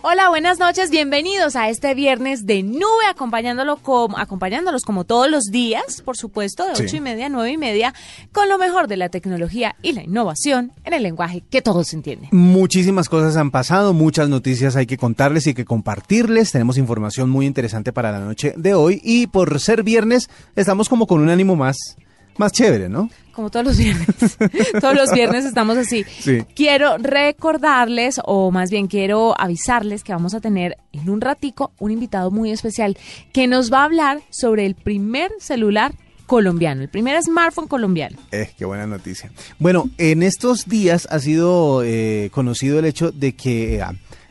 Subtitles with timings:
[0.00, 5.46] Hola, buenas noches, bienvenidos a este viernes de nube, acompañándolo como, acompañándolos como todos los
[5.46, 7.92] días, por supuesto, de ocho y media a nueve y media,
[8.30, 12.28] con lo mejor de la tecnología y la innovación en el lenguaje que todos entienden.
[12.30, 16.52] Muchísimas cosas han pasado, muchas noticias hay que contarles y que compartirles.
[16.52, 21.08] Tenemos información muy interesante para la noche de hoy y por ser viernes estamos como
[21.08, 21.96] con un ánimo más,
[22.36, 23.10] más chévere, ¿no?
[23.38, 24.08] Como todos los viernes.
[24.80, 26.04] todos los viernes estamos así.
[26.18, 26.42] Sí.
[26.56, 31.92] Quiero recordarles, o más bien quiero avisarles que vamos a tener en un ratico un
[31.92, 32.98] invitado muy especial
[33.32, 35.94] que nos va a hablar sobre el primer celular
[36.26, 38.18] colombiano, el primer smartphone colombiano.
[38.32, 39.30] Eh, qué buena noticia.
[39.60, 43.84] Bueno, en estos días ha sido eh, conocido el hecho de que eh,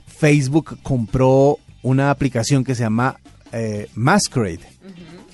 [0.05, 3.15] Facebook compró una aplicación que se llama
[3.53, 4.67] eh, Masquerade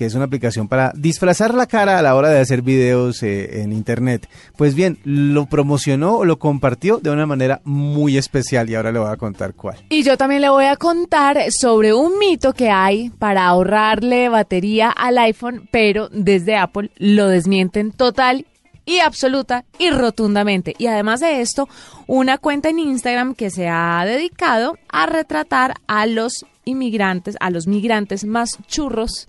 [0.04, 3.72] es una aplicación para disfrazar la cara a la hora de hacer videos eh, en
[3.72, 4.28] internet.
[4.56, 9.10] Pues bien, lo promocionó lo compartió de una manera muy especial y ahora le voy
[9.10, 9.78] a contar cuál.
[9.88, 14.90] Y yo también le voy a contar sobre un mito que hay para ahorrarle batería
[14.90, 18.46] al iPhone, pero desde Apple lo desmienten total
[18.86, 20.74] y absoluta y rotundamente.
[20.78, 21.68] Y además de esto,
[22.06, 27.66] una cuenta en Instagram que se ha dedicado a retratar a los inmigrantes, a los
[27.66, 29.28] migrantes más churros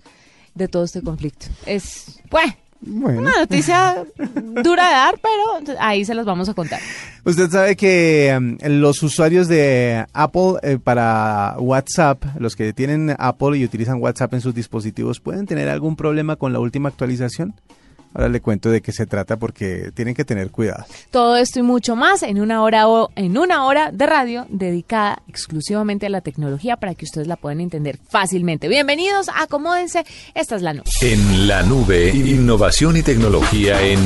[0.56, 1.46] de todo este conflicto.
[1.66, 2.46] Es, pues,
[2.80, 3.20] Bueno.
[3.20, 4.04] una noticia
[4.62, 6.80] dura de dar, pero ahí se las vamos a contar.
[7.24, 13.58] Usted sabe que um, los usuarios de Apple eh, para WhatsApp, los que tienen Apple
[13.58, 17.54] y utilizan WhatsApp en sus dispositivos, pueden tener algún problema con la última actualización.
[18.16, 20.86] Ahora le cuento de qué se trata porque tienen que tener cuidado.
[21.10, 25.22] Todo esto y mucho más en una hora o en una hora de radio dedicada
[25.28, 28.68] exclusivamente a la tecnología para que ustedes la puedan entender fácilmente.
[28.68, 30.06] Bienvenidos, acomódense.
[30.34, 30.90] Esta es la noche.
[31.02, 34.00] En la nube, innovación y tecnología en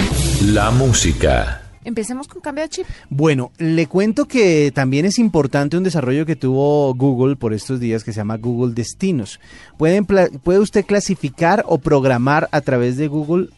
[0.54, 1.62] la música.
[1.84, 2.86] Empecemos con cambio de chip.
[3.10, 8.02] Bueno, le cuento que también es importante un desarrollo que tuvo Google por estos días
[8.02, 9.38] que se llama Google Destinos.
[9.78, 13.50] Pueden puede usted clasificar o programar a través de Google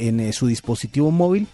[0.00, 1.46] en eh, su dispositivo móvil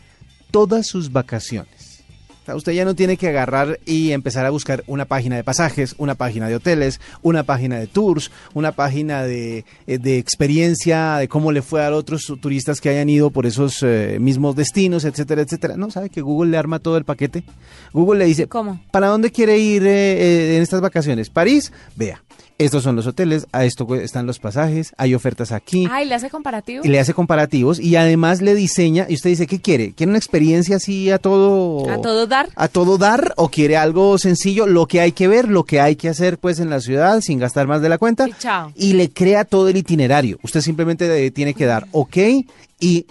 [0.50, 1.96] todas sus vacaciones.
[2.42, 5.42] O sea, usted ya no tiene que agarrar y empezar a buscar una página de
[5.42, 11.16] pasajes, una página de hoteles, una página de tours, una página de, eh, de experiencia,
[11.16, 15.04] de cómo le fue a otros turistas que hayan ido por esos eh, mismos destinos,
[15.04, 15.76] etcétera, etcétera.
[15.76, 17.42] No, sabe que Google le arma todo el paquete.
[17.92, 18.80] Google le dice, ¿Cómo?
[18.92, 21.30] ¿para dónde quiere ir eh, en estas vacaciones?
[21.30, 22.22] París, vea.
[22.59, 26.31] Estos son los hoteles, a esto están los pasajes, hay ofertas aquí Ay, ¿le hace
[26.31, 26.83] comparativo?
[26.84, 29.93] y le hace comparativos y además le diseña y usted dice, ¿qué quiere?
[29.93, 32.49] ¿Quiere una experiencia así a todo ¿A todo dar?
[32.56, 35.97] a todo dar o quiere algo sencillo, lo que hay que ver, lo que hay
[35.97, 38.73] que hacer pues en la ciudad sin gastar más de la cuenta Y chao.
[38.75, 40.38] y le crea todo el itinerario.
[40.43, 42.17] Usted simplemente eh, tiene que dar OK
[42.78, 43.06] y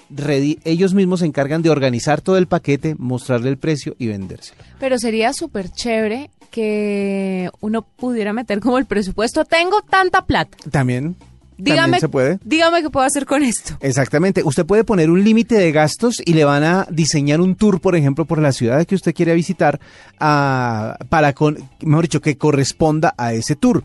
[0.63, 4.61] ellos mismos se encargan de organizar todo el paquete, mostrarle el precio y vendérselo.
[4.79, 9.43] Pero sería súper chévere que uno pudiera meter como el presupuesto.
[9.43, 10.57] Tengo tanta plata.
[10.71, 11.17] También,
[11.57, 12.39] Dígame, también se puede.
[12.45, 13.75] dígame qué puedo hacer con esto.
[13.81, 14.41] Exactamente.
[14.41, 17.97] Usted puede poner un límite de gastos y le van a diseñar un tour, por
[17.97, 19.81] ejemplo, por la ciudad que usted quiere visitar,
[20.17, 23.83] para, con, mejor dicho, que corresponda a ese tour.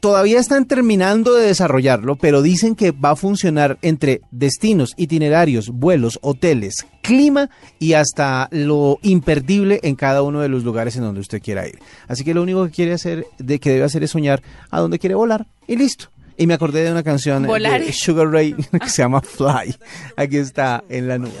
[0.00, 6.18] Todavía están terminando de desarrollarlo, pero dicen que va a funcionar entre destinos, itinerarios, vuelos,
[6.22, 11.40] hoteles, clima y hasta lo imperdible en cada uno de los lugares en donde usted
[11.42, 11.78] quiera ir.
[12.08, 14.98] Así que lo único que quiere hacer, de que debe hacer es soñar a dónde
[14.98, 16.10] quiere volar y listo.
[16.38, 17.80] Y me acordé de una canción Volar.
[17.80, 19.76] de Sugar Ray que se llama Fly.
[20.16, 21.32] Aquí está en la nube.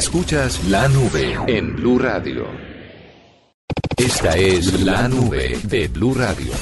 [0.00, 2.46] Escuchas la nube en Blue Radio.
[3.98, 6.52] Esta es la nube de Blue Radio.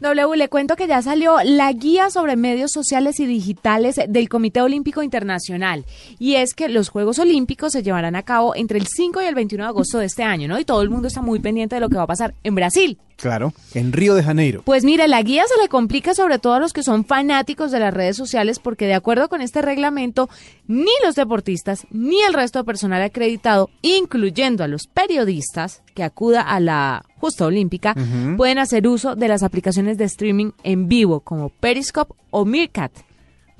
[0.00, 4.62] W, le cuento que ya salió la guía sobre medios sociales y digitales del Comité
[4.62, 5.84] Olímpico Internacional.
[6.18, 9.34] Y es que los Juegos Olímpicos se llevarán a cabo entre el 5 y el
[9.34, 10.58] 21 de agosto de este año, ¿no?
[10.58, 12.98] Y todo el mundo está muy pendiente de lo que va a pasar en Brasil.
[13.20, 14.62] Claro, en Río de Janeiro.
[14.64, 17.78] Pues mire, la guía se le complica sobre todo a los que son fanáticos de
[17.78, 20.28] las redes sociales porque de acuerdo con este reglamento,
[20.66, 26.40] ni los deportistas ni el resto de personal acreditado, incluyendo a los periodistas que acuda
[26.40, 27.94] a la justa olímpica,
[28.36, 32.92] pueden hacer uso de las aplicaciones de streaming en vivo como Periscope o Meerkat.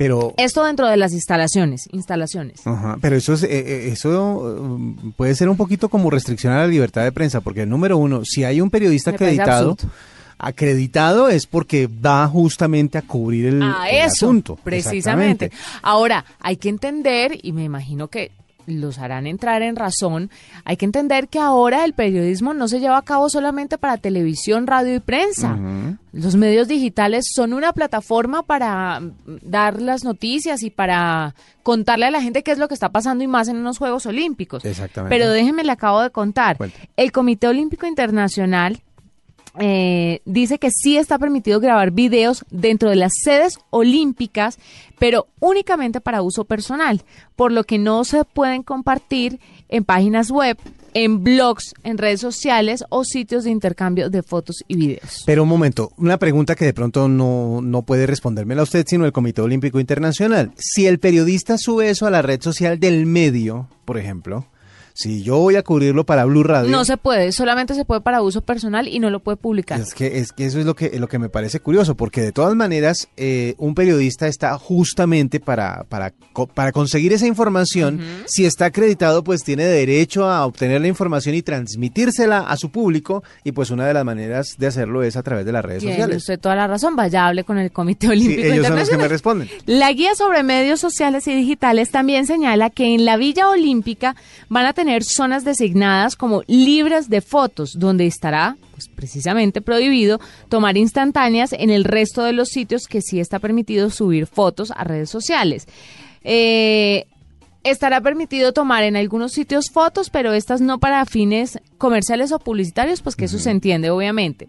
[0.00, 2.66] Pero, Esto dentro de las instalaciones, instalaciones.
[2.66, 6.60] ajá, pero eso, es, eh, eh, eso um, puede ser un poquito como restricción a
[6.60, 9.76] la libertad de prensa, porque número uno, si hay un periodista Me acreditado,
[10.38, 14.56] acreditado es porque va justamente a cubrir el, a el eso, asunto.
[14.64, 15.52] precisamente.
[15.82, 18.30] Ahora, hay que entender, y me imagino que
[18.70, 20.30] los harán entrar en razón,
[20.64, 24.66] hay que entender que ahora el periodismo no se lleva a cabo solamente para televisión,
[24.66, 25.58] radio y prensa.
[26.12, 29.00] Los medios digitales son una plataforma para
[29.42, 33.22] dar las noticias y para contarle a la gente qué es lo que está pasando
[33.22, 34.64] y más en unos Juegos Olímpicos.
[34.64, 35.14] Exactamente.
[35.14, 36.56] Pero déjenme le acabo de contar.
[36.96, 38.82] El Comité Olímpico Internacional
[39.58, 44.58] eh, dice que sí está permitido grabar videos dentro de las sedes olímpicas,
[44.98, 47.02] pero únicamente para uso personal,
[47.36, 50.56] por lo que no se pueden compartir en páginas web,
[50.94, 55.22] en blogs, en redes sociales o sitios de intercambio de fotos y videos.
[55.26, 59.12] Pero un momento, una pregunta que de pronto no, no puede respondérmela usted, sino el
[59.12, 60.52] Comité Olímpico Internacional.
[60.56, 64.46] Si el periodista sube eso a la red social del medio, por ejemplo,
[65.00, 66.70] si yo voy a cubrirlo para Blue Radio...
[66.70, 69.80] No se puede, solamente se puede para uso personal y no lo puede publicar.
[69.80, 72.32] Es que, es que eso es lo que, lo que me parece curioso, porque de
[72.32, 76.12] todas maneras eh, un periodista está justamente para, para,
[76.54, 77.98] para conseguir esa información.
[78.26, 83.22] Si está acreditado, pues tiene derecho a obtener la información y transmitírsela a su público.
[83.42, 85.94] Y pues una de las maneras de hacerlo es a través de las redes Tiene
[85.94, 86.16] sociales.
[86.18, 88.98] usted toda la razón, vaya, hable con el Comité Sí, Olímpico ellos son los que
[88.98, 89.48] me responden.
[89.64, 94.14] La guía sobre medios sociales y digitales también señala que en la Villa Olímpica
[94.50, 100.76] van a tener zonas designadas como libres de fotos, donde estará pues, precisamente prohibido tomar
[100.76, 105.10] instantáneas en el resto de los sitios que sí está permitido subir fotos a redes
[105.10, 105.66] sociales.
[106.22, 107.06] Eh,
[107.62, 113.02] Estará permitido tomar en algunos sitios fotos, pero estas no para fines comerciales o publicitarios,
[113.02, 114.48] pues que eso se entiende, obviamente.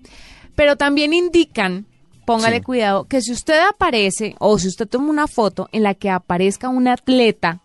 [0.55, 1.85] Pero también indican,
[2.25, 2.63] póngale Sí.
[2.63, 6.69] cuidado, que si usted aparece o si usted toma una foto en la que aparezca
[6.69, 7.59] un atleta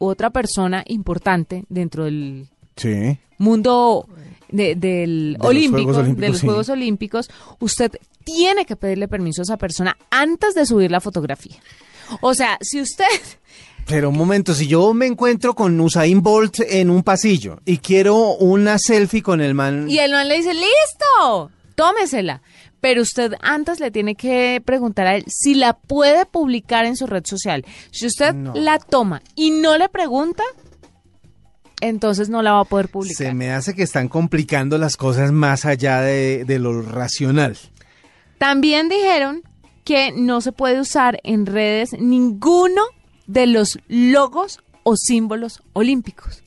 [0.00, 3.18] otra persona importante dentro del Sí.
[3.38, 4.08] mundo
[4.48, 6.46] de- del los olímpico, Juegos Olímpicos, de los sí.
[6.46, 7.30] Juegos Olímpicos,
[7.60, 7.92] usted
[8.24, 11.56] tiene que pedirle permiso a esa persona antes de subir la fotografía.
[12.20, 13.04] O sea, si usted
[13.86, 18.34] Pero un momento, si yo me encuentro con Usain Bolt en un pasillo y quiero
[18.36, 19.88] una selfie con el man...
[19.88, 22.40] Y el man le dice, listo, tómesela.
[22.80, 27.06] Pero usted antes le tiene que preguntar a él si la puede publicar en su
[27.06, 27.64] red social.
[27.90, 28.52] Si usted No.
[28.54, 30.42] la toma y no le pregunta,
[31.80, 33.16] entonces no la va a poder publicar.
[33.16, 37.56] Se me hace que están complicando las cosas más allá de, de lo racional.
[38.38, 39.42] También dijeron
[39.84, 42.82] que no se puede usar en redes ninguno
[43.26, 46.42] de los logos o símbolos olímpicos.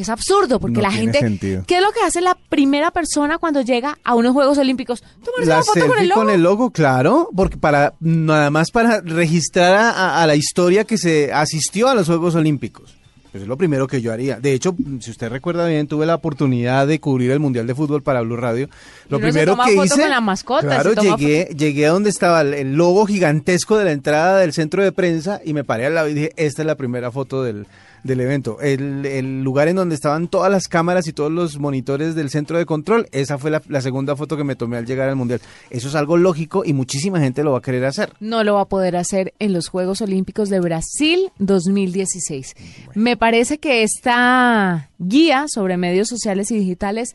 [0.00, 1.18] Que es absurdo, porque No la gente...
[1.18, 1.62] sentido.
[1.66, 5.02] ¿Qué es lo que hace la primera persona cuando llega a unos Juegos Olímpicos?
[5.22, 6.20] Tomarse La una foto con el logo.
[6.22, 11.34] con el logo, claro, porque para nada más para registrar a, la historia que se
[11.34, 12.96] asistió a los Juegos Olímpicos.
[13.30, 14.40] Pues es lo primero que yo haría.
[14.40, 18.02] De hecho, si usted recuerda bien, tuve la oportunidad de cubrir el Mundial de Fútbol
[18.02, 18.70] para Blue Radio.
[19.10, 21.86] Lo uno se primero toma que foto hice, con la mascota, claro, se llegué, llegué
[21.86, 25.52] a donde estaba el, el logo gigantesco de la entrada del centro de prensa y
[25.52, 27.66] me paré al lado y dije, esta es la primera foto del,
[28.02, 28.60] del evento.
[28.60, 32.58] El, el lugar en donde estaban todas las cámaras y todos los monitores del centro
[32.58, 35.40] de control, esa fue la, la segunda foto que me tomé al llegar al Mundial.
[35.70, 38.12] Eso es algo lógico y muchísima gente lo va a querer hacer.
[38.20, 42.54] no lo va a poder hacer en los Juegos Olímpicos de Brasil 2016.
[42.94, 47.14] Me parece que esta guía sobre medios sociales y digitales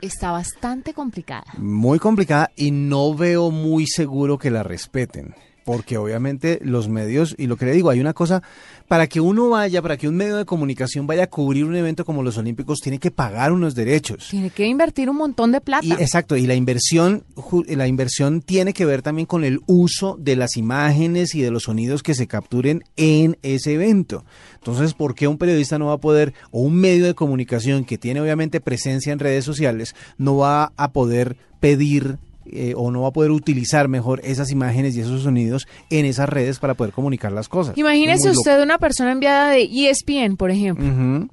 [0.00, 1.44] está bastante complicada.
[1.58, 5.34] Muy complicada y no veo muy seguro que la respeten.
[5.64, 8.42] Porque obviamente los medios, y lo que le digo, hay una cosa,
[8.88, 12.04] para que uno vaya, para que un medio de comunicación vaya a cubrir un evento
[12.04, 14.28] como los Olímpicos, tiene que pagar unos derechos.
[14.30, 15.86] Tiene que invertir un montón de plata.
[15.86, 17.24] Y, exacto, y la inversión,
[17.68, 21.64] la inversión tiene que ver también con el uso de las imágenes y de los
[21.64, 24.24] sonidos que se capturen en ese evento.
[24.54, 27.98] Entonces, ¿por qué un periodista no va a poder, o un medio de comunicación que
[27.98, 32.18] tiene obviamente presencia en redes sociales, no va a poder pedir
[32.52, 36.28] eh, o no va a poder utilizar mejor esas imágenes y esos sonidos en esas
[36.28, 37.76] redes para poder comunicar las cosas.
[37.78, 41.28] Imagínese usted una persona enviada de ESPN, por ejemplo,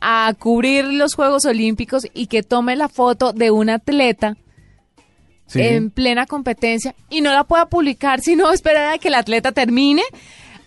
[0.00, 4.36] a cubrir los Juegos Olímpicos y que tome la foto de un atleta
[5.46, 5.62] Sí.
[5.62, 10.02] en plena competencia y no la pueda publicar, sino esperar a que el atleta termine,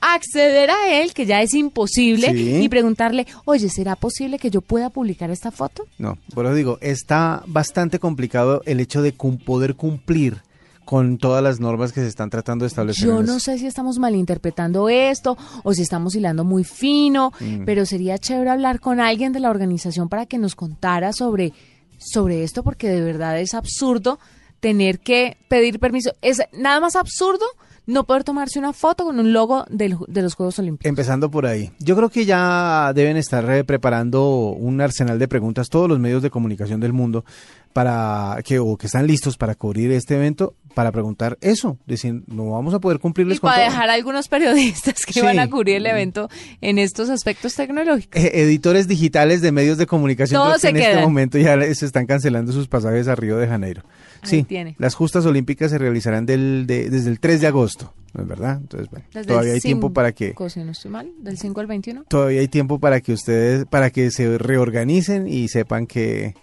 [0.01, 2.63] acceder a él, que ya es imposible, Sí.
[2.63, 5.85] y preguntarle, oye, ¿será posible que yo pueda publicar esta foto?
[5.99, 10.41] No, por eso digo, está bastante complicado el hecho de cum- poder cumplir
[10.83, 13.05] con todas las normas que se están tratando de establecer.
[13.07, 17.63] Yo no sé si estamos malinterpretando esto o si estamos hilando muy fino, Mm.
[17.65, 21.53] pero sería chévere hablar con alguien de la organización para que nos contara sobre,
[21.97, 24.19] sobre esto, porque de verdad es absurdo
[24.59, 26.11] tener que pedir permiso.
[26.21, 27.45] Es nada más absurdo
[27.91, 30.89] no poder tomarse una foto con un logo del de los Juegos Olímpicos.
[30.89, 31.71] Empezando por ahí.
[31.79, 36.23] Yo creo que ya deben estar eh, preparando un arsenal de preguntas todos los medios
[36.23, 37.25] de comunicación del mundo
[37.73, 42.51] para que o que están listos para cubrir este evento para preguntar eso, decir, no
[42.51, 43.71] vamos a poder cumplirles Y con para todo.
[43.71, 45.21] dejar a algunos periodistas que Sí.
[45.21, 46.29] van a cubrir el evento
[46.61, 48.21] en estos aspectos tecnológicos.
[48.21, 52.51] Eh, editores digitales de medios de comunicación que en este momento ya se están cancelando
[52.51, 53.83] sus pasajes a Río de Janeiro.
[54.23, 54.75] Ahí Sí, tiene.
[54.79, 58.57] las justas olímpicas se realizarán del, de- desde el 3 de agosto, ¿no es verdad?
[58.61, 61.59] Entonces, bueno, Desde todavía hay tiempo para que 5, Si no estoy mal, del 5
[61.59, 62.03] al 21.
[62.07, 66.35] todavía hay tiempo para que ustedes para que se reorganicen y sepan que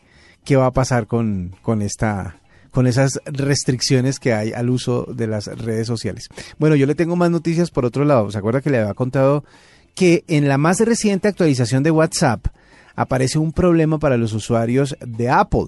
[0.45, 5.27] qué va a pasar con, con esta con esas restricciones que hay al uso de
[5.27, 6.29] las redes sociales.
[6.59, 8.31] Bueno, yo le tengo más noticias por otro lado.
[8.31, 9.45] ¿Se acuerda que le había contado
[9.95, 12.47] que en la más reciente actualización de WhatsApp
[12.95, 15.67] aparece un problema para los usuarios de Apple?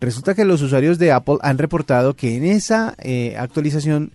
[0.00, 4.12] Resulta que los usuarios de Apple han reportado que en esa eh, actualización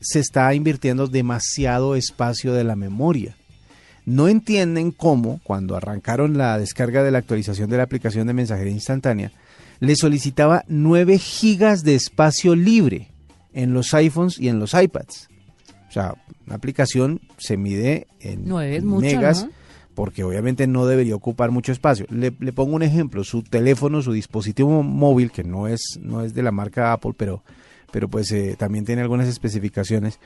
[0.00, 3.36] se está invirtiendo demasiado espacio de la memoria.
[4.06, 8.72] No entienden cómo, cuando arrancaron la descarga de la actualización de la aplicación de mensajería
[8.72, 9.32] instantánea,
[9.84, 13.08] le solicitaba 9 gigas de espacio libre
[13.52, 15.28] en los iPhones y en los iPads.
[15.88, 16.14] O sea,
[16.46, 19.50] una aplicación se mide en Nueve es mucho, megas ¿no?
[19.94, 22.06] porque obviamente no debería ocupar mucho espacio.
[22.10, 26.34] Le, le pongo un ejemplo, su teléfono, su dispositivo móvil, que no es, no es
[26.34, 27.44] de la marca Apple, pero,
[27.92, 30.18] pero pues eh, también tiene algunas especificaciones.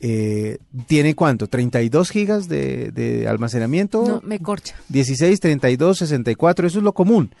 [0.00, 1.48] eh, ¿Tiene cuánto?
[1.50, 4.04] ¿32 gigas de, de almacenamiento?
[4.06, 4.74] No, me corcha.
[4.88, 7.34] 16, 32, 64, eso es lo común.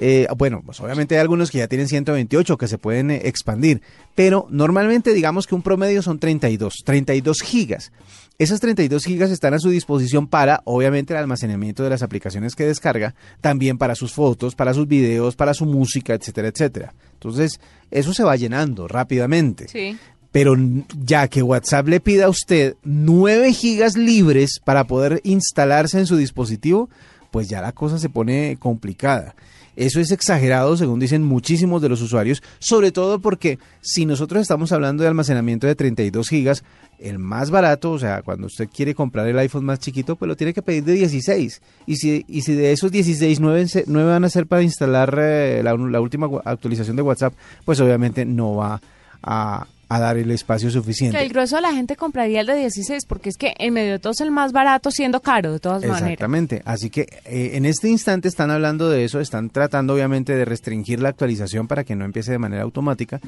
[0.00, 3.80] Eh, bueno, pues obviamente hay algunos que ya tienen 128 que se pueden eh, expandir,
[4.14, 7.92] pero normalmente digamos que un promedio son 32, 32 gigas.
[8.36, 12.64] Esas 32 gigas están a su disposición para, obviamente, el almacenamiento de las aplicaciones que
[12.64, 16.94] descarga, también para sus fotos, para sus videos, para su música, etcétera, etcétera.
[17.12, 17.60] Entonces,
[17.92, 19.68] eso se va llenando rápidamente.
[19.68, 19.96] Sí.
[20.32, 20.56] Pero
[20.98, 26.16] ya que WhatsApp le pida a usted 9 gigas libres para poder instalarse en su
[26.16, 26.90] dispositivo,
[27.30, 29.36] pues ya la cosa se pone complicada.
[29.76, 34.72] Eso es exagerado, según dicen muchísimos de los usuarios, sobre todo porque si nosotros estamos
[34.72, 36.64] hablando de almacenamiento de 32 gigas,
[36.98, 40.36] el más barato, o sea, cuando usted quiere comprar el iPhone más chiquito, pues lo
[40.36, 41.60] tiene que pedir de 16.
[41.86, 45.18] Y si, y si de esos 16, 9, se- nueve van a ser para instalar
[45.20, 48.80] eh, la, la última actualización de WhatsApp, pues obviamente no va
[49.22, 51.16] a, a dar el espacio suficiente.
[51.16, 53.92] Que el grueso de la gente compraría el de 16 porque es que en medio
[53.92, 56.02] de todo es el más barato siendo caro de todas maneras.
[56.02, 56.62] Exactamente.
[56.64, 61.00] Así que eh, en este instante están hablando de eso, están tratando obviamente de restringir
[61.00, 63.20] la actualización para que no empiece de manera automática,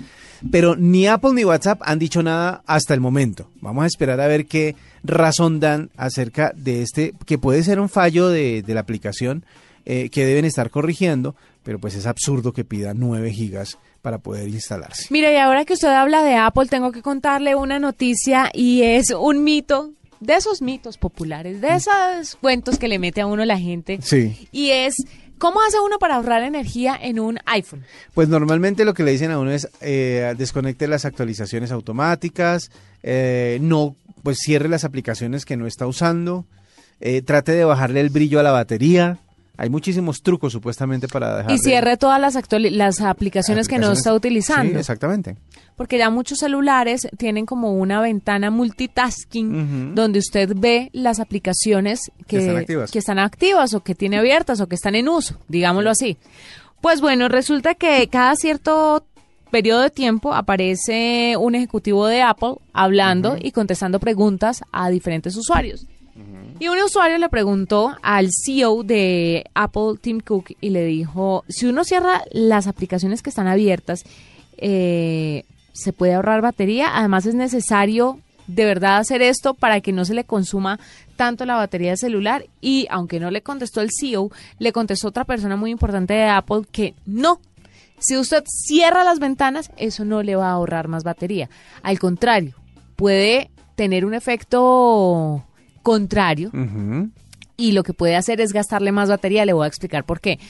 [0.51, 3.51] pero ni Apple ni WhatsApp han dicho nada hasta el momento.
[3.61, 7.89] Vamos a esperar a ver qué razón dan acerca de este, que puede ser un
[7.89, 9.45] fallo de, de la aplicación
[9.89, 14.47] eh, que deben estar corrigiendo, pero pues es absurdo que pida 9 gigas para poder
[14.47, 15.09] instalarse.
[15.11, 19.11] Mire, y ahora que usted habla de Apple, tengo que contarle una noticia y es
[19.11, 23.59] un mito, de esos mitos populares, de esos cuentos que le mete a uno la
[23.59, 23.99] gente.
[24.01, 24.47] Sí.
[24.53, 24.95] Y es,
[25.39, 27.83] ¿cómo hace uno para ahorrar energía en un iPhone?
[28.15, 32.71] Pues normalmente lo que le dicen a uno es eh, desconecte las actualizaciones automáticas,
[33.03, 36.47] eh, no, pues cierre las aplicaciones que no está usando,
[37.01, 39.19] eh, trate de bajarle el brillo a la batería.
[39.59, 41.53] Hay muchísimos trucos supuestamente para dejar.
[41.53, 44.73] Y cierre todas las, actuali- las aplicaciones, que no está utilizando.
[44.73, 45.37] Sí, exactamente.
[45.77, 52.37] Porque ya muchos celulares tienen como una ventana multitasking donde usted ve las aplicaciones que,
[52.37, 52.91] Que están activas.
[52.91, 56.17] que están activas o que tiene abiertas o que están en uso, digámoslo así.
[56.81, 59.05] Pues bueno, resulta que cada cierto
[59.51, 65.87] periodo de tiempo aparece un ejecutivo de Apple hablando y contestando preguntas a diferentes usuarios.
[66.59, 71.67] Y un usuario le preguntó al CEO de Apple, Tim Cook, y le dijo, si
[71.67, 74.05] uno cierra las aplicaciones que están abiertas,
[74.57, 76.97] eh, se puede ahorrar batería.
[76.97, 80.81] Además es necesario de verdad hacer esto para que no se le consuma
[81.17, 82.47] tanto la batería del celular.
[82.63, 86.63] Y aunque no le contestó el CEO, le contestó otra persona muy importante de Apple
[86.73, 87.41] que no,
[87.99, 91.49] Si usted cierra las ventanas, eso no le va a ahorrar más batería.
[91.83, 92.55] Al contrario,
[92.95, 95.45] puede tener un efecto
[95.87, 96.51] contrario
[97.57, 99.47] y lo que puede hacer es gastarle más batería.
[99.47, 100.41] Le voy a explicar por qué.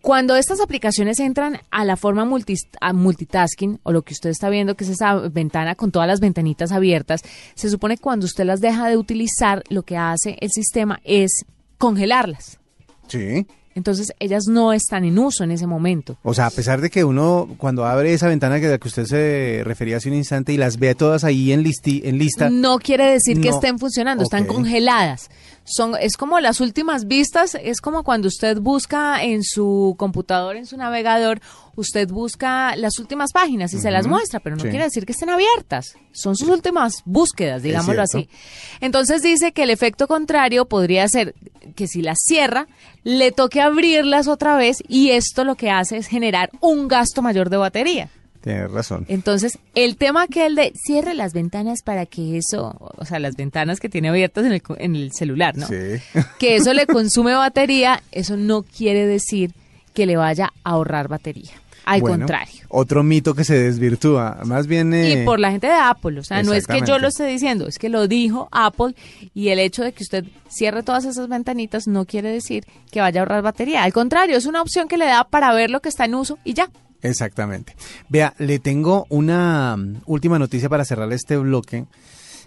[0.00, 4.74] Cuando estas aplicaciones entran a la forma a multitasking, o lo que usted está viendo,
[4.74, 7.22] que es esa ventana con todas las ventanitas abiertas,
[7.54, 11.44] se supone que cuando usted las deja de utilizar, lo que hace el sistema es
[11.78, 12.58] congelarlas.
[13.06, 13.46] Sí.
[13.78, 16.18] Entonces, ellas no están en uso en ese momento.
[16.24, 18.88] O sea, a pesar de que uno, cuando abre esa ventana que de la que
[18.88, 22.50] usted se refería hace un instante y las ve todas ahí en, listi, en lista.
[22.50, 25.30] No quiere decir que estén funcionando, están congeladas.
[25.64, 30.66] Son, es como las últimas vistas, es como cuando usted busca en su computador, en
[30.66, 31.40] su navegador,
[31.80, 34.68] usted busca las últimas páginas y se las muestra, pero no Sí.
[34.68, 35.94] quiere decir que estén abiertas.
[36.12, 38.28] Son sus últimas búsquedas, digámoslo así.
[38.80, 41.34] Entonces dice que el efecto contrario podría ser
[41.76, 42.66] que si las cierra,
[43.04, 47.50] le toque abrirlas otra vez y esto lo que hace es generar un gasto mayor
[47.50, 48.10] de batería.
[48.40, 49.04] Tienes razón.
[49.08, 53.34] Entonces, el tema que el de cierre las ventanas para que eso, o sea, las
[53.36, 55.66] ventanas que tiene abiertas en el, en el celular, ¿no?
[55.66, 55.74] Sí.
[56.38, 59.52] Que eso le consume batería, eso no quiere decir
[59.92, 61.50] que le vaya a ahorrar batería.
[61.90, 62.62] Al Bueno, contrario.
[62.68, 64.40] Otro mito que se desvirtúa.
[64.44, 64.92] Más bien.
[64.92, 67.24] eh, Y por la gente de Apple, o sea, no es que yo lo esté
[67.26, 68.94] diciendo, es que lo dijo Apple
[69.34, 73.20] y el hecho de que usted cierre todas esas ventanitas no quiere decir que vaya
[73.20, 73.84] a ahorrar batería.
[73.84, 76.38] Al contrario, es una opción que le da para ver lo que está en uso
[76.44, 76.68] y ya.
[77.00, 77.74] Exactamente.
[78.08, 81.86] Vea, le tengo una mm, última noticia para cerrar este bloque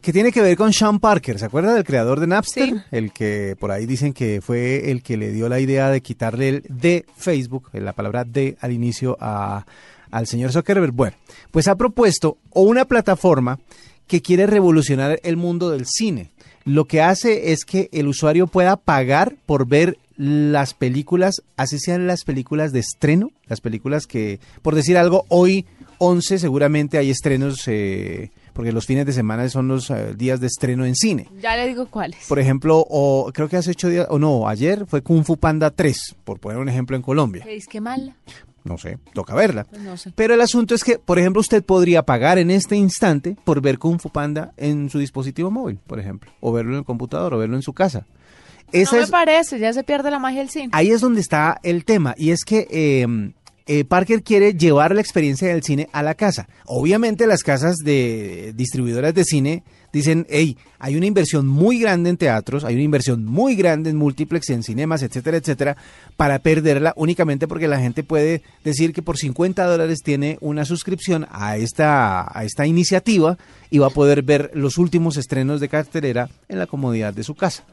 [0.01, 1.39] que tiene que ver con Sean Parker.
[1.39, 2.69] ¿Se acuerda del creador de Napster?
[2.69, 2.75] Sí.
[2.91, 6.49] El que por ahí dicen que fue el que le dio la idea de quitarle
[6.49, 9.65] el de Facebook, eh, la palabra de al inicio a,
[10.09, 10.93] al señor Zuckerberg.
[10.93, 11.15] Bueno,
[11.51, 13.59] pues ha propuesto una plataforma
[14.07, 16.31] que quiere revolucionar el mundo del cine.
[16.65, 22.05] Lo que hace es que el usuario pueda pagar por ver las películas, así sean
[22.05, 25.65] las películas de estreno, las películas que, por decir algo, hoy
[25.97, 30.47] 11 seguramente hay estrenos, eh, porque los fines de semana son los eh, días de
[30.47, 31.27] estreno en cine.
[31.41, 32.25] Ya le digo cuáles.
[32.27, 35.71] Por ejemplo, o creo que hace ocho días, o no, ayer fue Kung Fu Panda
[35.71, 37.43] 3, por poner un ejemplo en Colombia.
[37.45, 38.15] ¿Veis qué mal?
[38.63, 39.63] No sé, toca verla.
[39.63, 40.11] Pues no sé.
[40.15, 43.79] Pero el asunto es que, por ejemplo, usted podría pagar en este instante por ver
[43.79, 47.37] Kung Fu Panda en su dispositivo móvil, por ejemplo, o verlo en el computador, o
[47.37, 48.05] verlo en su casa.
[48.71, 50.69] Esa no me es, parece, ya se pierde la magia del cine.
[50.71, 53.33] ahí es donde está el tema, y es que eh,
[53.67, 56.47] eh, Parker quiere llevar la experiencia del cine a la casa.
[56.65, 62.17] Obviamente las casas de distribuidoras de cine dicen, hey, hay una inversión muy grande en
[62.17, 65.77] teatros, hay una inversión muy grande en multiplex, en cinemas, etcétera, etcétera,
[66.17, 71.27] para perderla únicamente porque la gente puede decir que por 50 dólares tiene una suscripción
[71.29, 73.37] a esta, a esta iniciativa
[73.69, 77.35] y va a poder ver los últimos estrenos de cartelera en la comodidad de su
[77.35, 77.63] casa.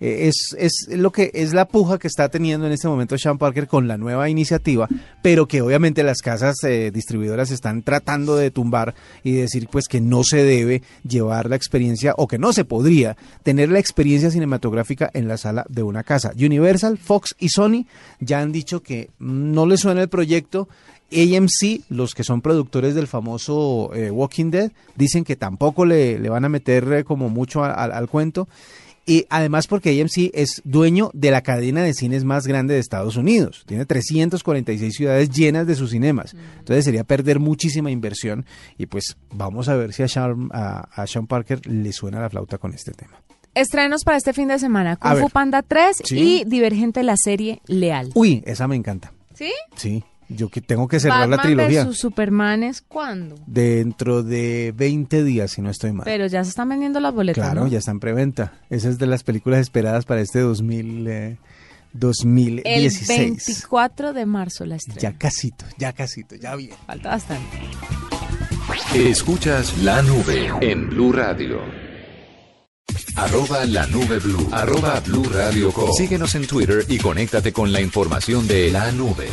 [0.00, 3.38] Eh, es, es lo que es la puja que está teniendo en este momento Sean
[3.38, 4.88] Parker con la nueva iniciativa,
[5.22, 10.00] pero que obviamente las casas eh, distribuidoras están tratando de tumbar y decir pues que
[10.00, 15.10] no se debe llevar la experiencia o que no se podría tener la experiencia cinematográfica
[15.14, 16.32] en la sala de una casa.
[16.36, 17.86] Universal, Fox y Sony
[18.20, 20.68] ya han dicho que no les suena el proyecto.
[21.12, 26.28] AMC, los que son productores del famoso eh, Walking Dead, dicen que tampoco le, le
[26.30, 28.48] van a meter eh, como mucho al cuento.
[29.04, 33.16] Y además porque AMC es dueño de la cadena de cines más grande de Estados
[33.16, 33.64] Unidos.
[33.66, 36.34] Tiene 346 ciudades llenas de sus cinemas.
[36.60, 38.46] Entonces sería perder muchísima inversión.
[38.78, 42.30] Y pues vamos a ver si a Sean, a, a Sean Parker le suena la
[42.30, 43.20] flauta con este tema.
[43.54, 44.96] Estrenos para este fin de semana.
[44.96, 45.28] Kung Fu.
[45.28, 46.18] Panda 3 Sí.
[46.18, 48.10] y Divergente la serie Leal.
[48.14, 49.12] Uy, esa me encanta.
[49.34, 49.52] ¿Sí?
[49.76, 51.80] Sí, yo que tengo que cerrar la Batman trilogía.
[51.84, 53.36] versus Superman es cuándo?
[53.46, 56.04] Dentro de 20 días, si no estoy mal.
[56.04, 57.66] Pero ya se están vendiendo las boletas, Claro, ¿no?
[57.68, 58.52] ya está en preventa.
[58.70, 61.38] Esa es de las películas esperadas para este 2000, eh, El
[61.92, 63.08] 2016.
[63.08, 65.00] 24 de marzo la estrena.
[65.00, 66.70] Ya casito, ya casito, ya bien.
[66.86, 67.58] Falta bastante.
[68.94, 71.60] Escuchas la nube en Blue Radio.
[73.16, 74.48] Arroba la nube blue.
[74.52, 75.90] Arroba blue radio com.
[75.92, 79.28] Síguenos en Twitter y conéctate con la información de la nube.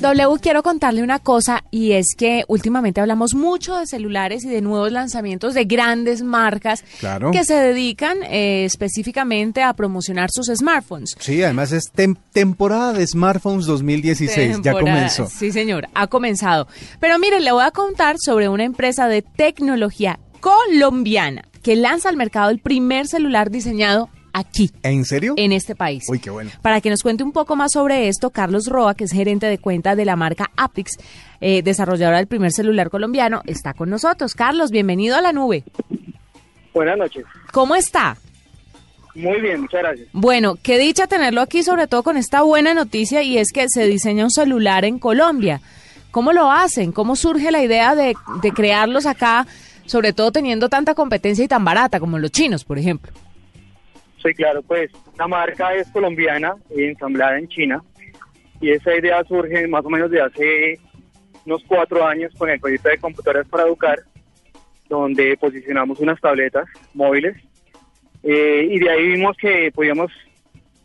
[0.00, 4.60] W, quiero contarle una cosa y es que últimamente hablamos mucho de celulares y de
[4.60, 7.30] nuevos lanzamientos de grandes marcas Claro.
[7.30, 11.14] que se dedican eh, específicamente a promocionar sus smartphones.
[11.20, 14.60] Sí, además es tem- temporada de smartphones 2016.
[14.62, 15.26] Ya comenzó.
[15.28, 16.66] Sí, señor, ha comenzado.
[16.98, 22.16] Pero mire, le voy a contar sobre una empresa de tecnología colombiana que lanza al
[22.16, 25.34] mercado el primer celular diseñado aquí, ¿En serio?
[25.36, 26.04] en este país.
[26.08, 26.50] Uy, qué bueno.
[26.62, 29.58] Para que nos cuente un poco más sobre esto, Carlos Roa, que es gerente de
[29.58, 30.98] cuenta de la marca Apix,
[31.40, 34.34] eh, desarrolladora del primer celular colombiano, está con nosotros.
[34.34, 35.64] Carlos, bienvenido a la nube.
[36.74, 37.24] Buenas noches.
[37.52, 38.16] ¿Cómo está?
[39.14, 40.08] Muy bien, muchas gracias.
[40.12, 43.86] Bueno, qué dicha tenerlo aquí, sobre todo con esta buena noticia, y es que se
[43.86, 45.60] diseña un celular en Colombia.
[46.10, 46.92] ¿Cómo lo hacen?
[46.92, 49.46] ¿Cómo surge la idea de, de crearlos acá,
[49.84, 53.12] sobre todo teniendo tanta competencia y tan barata como los chinos, por ejemplo?
[54.22, 57.82] Sí, claro, pues la marca es colombiana, ensamblada en China,
[58.60, 60.78] y esa idea surge más o menos de hace
[61.44, 63.98] unos cuatro años con el proyecto de computadoras para educar,
[64.88, 67.36] donde posicionamos unas tabletas móviles
[68.22, 70.12] eh, y de ahí vimos que podíamos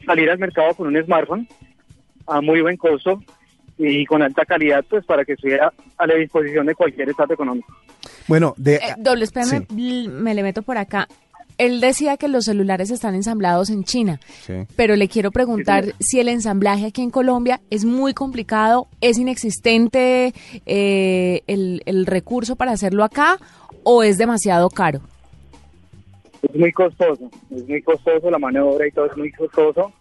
[0.05, 1.47] salir al mercado con un smartphone
[2.25, 3.21] a muy buen costo
[3.77, 7.71] y con alta calidad, pues para que estuviera a la disposición de cualquier estado económico.
[8.27, 8.75] Bueno, de...
[8.75, 10.07] Eh, doble, espérame, Sí.
[10.09, 11.07] me le meto por acá.
[11.57, 14.53] Él decía que los celulares están ensamblados en China, Sí.
[14.75, 19.17] pero le quiero preguntar Sí, si el ensamblaje aquí en Colombia es muy complicado, es
[19.17, 20.33] inexistente
[20.65, 23.37] eh, el, el recurso para hacerlo acá
[23.83, 25.01] o es demasiado caro.
[26.43, 29.91] Es muy costoso, es muy costoso, la mano de obra y todo es muy costoso.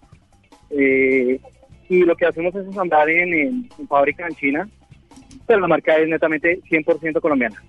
[0.70, 1.40] Eh,
[1.88, 4.68] y lo que hacemos es ensamblar en, en- en fábrica en China,
[5.46, 7.62] pero la marca es netamente 100% colombiana.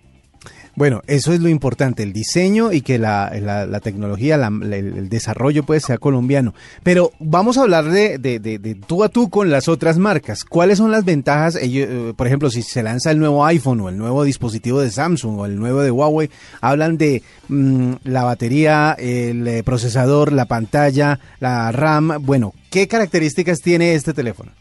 [0.77, 5.63] Bueno, eso es lo importante, el diseño y que la, la- tecnología, la- el, desarrollo
[5.63, 6.53] pues sea colombiano.
[6.83, 10.45] Pero vamos a hablar de, de- de- de tú a tú con las otras marcas.
[10.45, 11.55] ¿Cuáles son las ventajas?
[11.55, 14.91] Ellos, eh, por ejemplo, si se lanza el nuevo iPhone o el nuevo dispositivo de
[14.91, 16.29] Samsung o el nuevo de Huawei,
[16.61, 22.17] hablan de mm, la batería, el eh, procesador, la pantalla, la RAM.
[22.21, 24.51] Bueno, ¿qué características tiene este teléfono?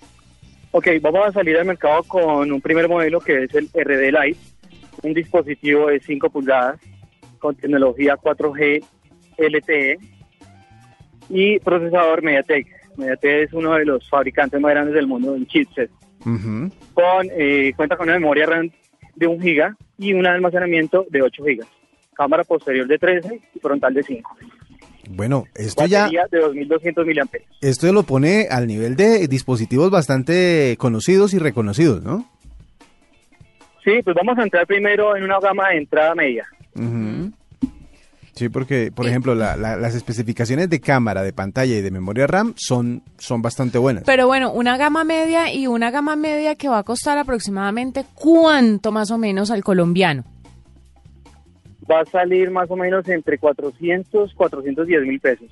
[0.73, 4.39] Ok, vamos a salir al mercado con un primer modelo que es el RD Lite,
[5.03, 6.81] un dispositivo de 5 pulgadas
[7.39, 8.85] con tecnología 4G
[9.39, 9.99] LTE
[11.29, 12.67] y procesador MediaTek.
[12.97, 15.91] MediaTek es uno de los fabricantes más grandes del mundo en chipset.
[16.23, 18.71] Con, eh, cuenta con una memoria RAM
[19.15, 21.65] de 1 GB y un almacenamiento de 8 GB.
[22.15, 24.37] Cámara posterior de 13 y frontal de 5.
[25.11, 26.03] Bueno, esto ya...
[26.03, 27.41] Batería de 2200 mAh.
[27.61, 32.29] Esto lo pone al nivel de dispositivos bastante conocidos y reconocidos, ¿no?
[33.87, 36.45] Sí, pues vamos a entrar primero en una gama de entrada media.
[38.35, 42.27] Sí, porque, por ejemplo, la- la- las especificaciones de cámara, de pantalla y de memoria
[42.27, 44.03] RAM son, son bastante buenas.
[44.05, 48.91] Pero bueno, una gama media y una gama media que va a costar aproximadamente cuánto
[48.93, 50.25] más o menos al colombiano.
[51.91, 55.49] Va a salir más o menos entre 400, 410 mil pesos.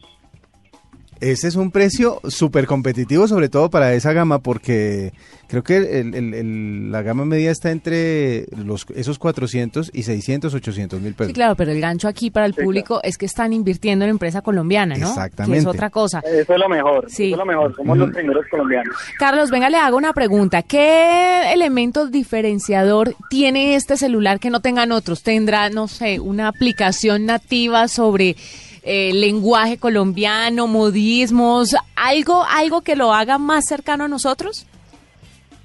[1.20, 5.12] Ese es un precio súper competitivo, sobre todo para esa gama, porque
[5.48, 10.52] creo que el- el- el- la gama media está entre los, esos 400 y 600,
[10.54, 11.28] 800 mil pesos.
[11.28, 14.10] Sí, claro, pero el gancho aquí para el Sí, público es que están invirtiendo en
[14.10, 15.08] empresa colombiana, ¿no?
[15.08, 15.52] Exactamente.
[15.54, 16.20] Que es otra cosa.
[16.20, 17.26] Eso es lo mejor, Sí.
[17.26, 18.94] eso es lo mejor, somos los primeros colombianos.
[19.18, 20.62] Carlos, venga, le hago una pregunta.
[20.62, 25.22] ¿Qué elemento diferenciador tiene este celular que no tengan otros?
[25.22, 28.36] ¿Tendrá, no sé, una aplicación nativa sobre
[28.84, 34.66] eh, lenguaje colombiano, modismos, algo, algo que lo haga más cercano a nosotros?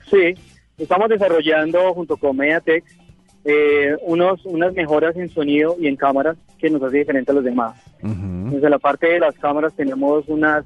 [0.10, 0.36] Sí,
[0.78, 2.84] estamos desarrollando junto con Mediatek
[3.46, 7.44] eh, unos, unas mejoras en sonido y en cámaras que nos hace diferente a los
[7.44, 7.76] demás.
[8.02, 8.52] Ujú.
[8.52, 10.66] Desde la parte de las cámaras tenemos unas,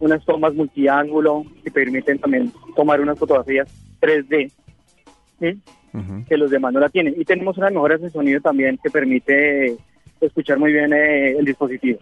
[0.00, 3.68] unas tomas multiángulo que permiten también tomar unas fotografías
[4.00, 4.50] 3D.
[5.40, 5.60] ¿sí?
[5.94, 6.24] Ujú.
[6.28, 7.14] que los demás no la tienen.
[7.16, 9.76] Y tenemos unas mejoras en sonido también que permite
[10.20, 11.98] escuchar muy bien eh, el dispositivo.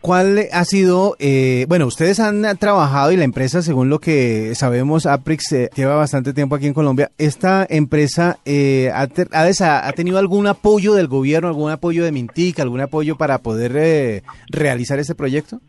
[0.00, 5.06] ¿Cuál ha sido, eh, bueno, ustedes han trabajado y la empresa, según lo que sabemos,
[5.06, 7.10] Aprix eh, lleva bastante tiempo aquí en Colombia.
[7.16, 12.60] ¿Esta empresa eh, ha, te- ha tenido algún apoyo del gobierno, algún apoyo de Mintic,
[12.60, 15.60] algún apoyo para poder eh, realizar este proyecto?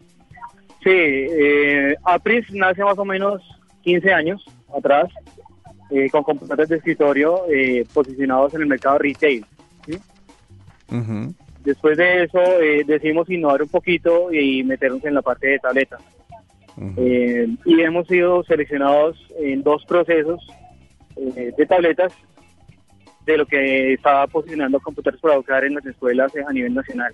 [0.83, 3.41] Sí, eh, Apris nace más o menos
[3.83, 4.43] 15 años
[4.77, 5.05] atrás,
[6.11, 9.45] con computadores de escritorio eh, posicionados en el mercado retail.
[9.87, 9.97] ¿sí?
[10.91, 11.33] Ujú.
[11.65, 15.97] Después de eso eh, decidimos innovar un poquito y meternos en la parte de tableta.
[16.97, 20.45] Eh, y hemos sido seleccionados en dos procesos
[21.15, 22.13] eh, de tabletas
[23.25, 27.13] de lo que estaba posicionando computadores para educar en las escuelas eh, a nivel nacional.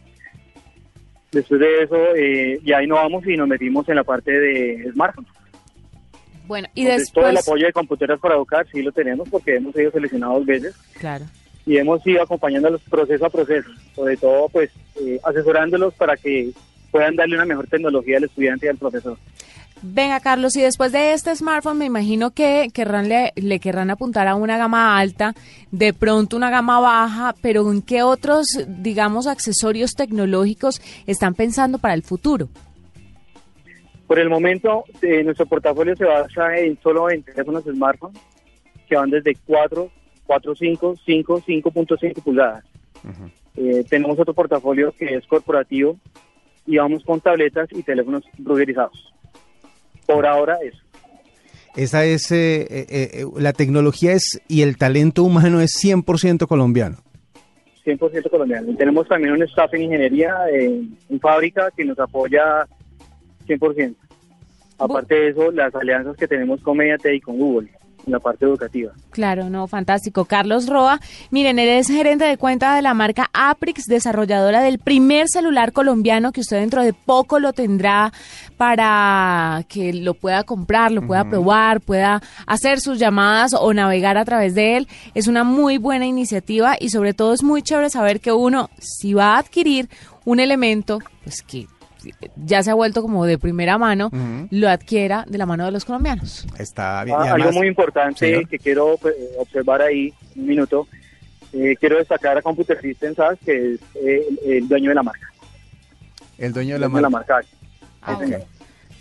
[1.31, 5.31] Después de eso eh, ya innovamos y nos metimos en la parte de smartphones.
[6.47, 7.47] Bueno, y Entonces, todo el después...
[7.47, 11.25] apoyo de computadoras para educar sí lo tenemos porque hemos sido seleccionados dos veces Claro.
[11.65, 16.51] Y hemos ido acompañándolos proceso a proceso, sobre todo pues eh, asesorándolos para que
[16.91, 19.17] puedan darle una mejor tecnología al estudiante y al profesor.
[19.83, 24.27] Venga, Carlos, y después de este smartphone me imagino que querrán le, le querrán apuntar
[24.27, 25.33] a una gama alta,
[25.71, 31.95] de pronto una gama baja, pero ¿en qué otros, digamos, accesorios tecnológicos están pensando para
[31.95, 32.47] el futuro?
[34.05, 38.13] Por el momento, eh, nuestro portafolio se basa en solo en teléfonos smartphone
[38.87, 39.89] que van desde 4,
[40.31, 42.63] 4, 5, 5, 5.5 pulgadas.
[43.57, 45.97] Eh, tenemos otro portafolio que es corporativo
[46.65, 49.13] y vamos con tabletas y teléfonos ruggerizados.
[50.05, 50.77] Por ahora eso.
[51.75, 56.95] Esa es, eh, eh, eh, la tecnología es y el talento humano es 100% colombiano.
[57.83, 58.71] 100% colombiano.
[58.71, 62.65] Y tenemos también un staff en ingeniería, en, en fábrica, que nos apoya
[63.45, 63.95] 100%.
[64.77, 68.91] Aparte de eso, las alianzas que tenemos con Mediatek y con Google la parte educativa.
[69.11, 70.25] Claro, no, fantástico.
[70.25, 75.27] Carlos Roa, miren, él es gerente de cuenta de la marca Aprix, desarrolladora del primer
[75.27, 78.11] celular colombiano que usted dentro de poco lo tendrá
[78.57, 84.25] para que lo pueda comprar, lo pueda probar, pueda hacer sus llamadas o navegar a
[84.25, 84.87] través de él.
[85.13, 89.13] Es una muy buena iniciativa y sobre todo es muy chévere saber que uno, si
[89.13, 89.89] va a adquirir
[90.25, 91.67] un elemento, pues que
[92.35, 94.09] ya se ha vuelto como de primera mano,
[94.49, 96.47] lo adquiera de la mano de los colombianos.
[96.57, 97.17] Está bien.
[97.19, 98.47] Ah, y algo muy importante Señor.
[98.47, 100.87] que quiero pues, observar ahí, un minuto,
[101.53, 103.39] eh, quiero destacar a Computer System, ¿sabes?
[103.45, 105.27] Que es eh, el, el dueño de la marca.
[106.37, 107.33] el dueño de la dueño de la marca.
[107.35, 107.47] marca.
[108.01, 108.17] Ah.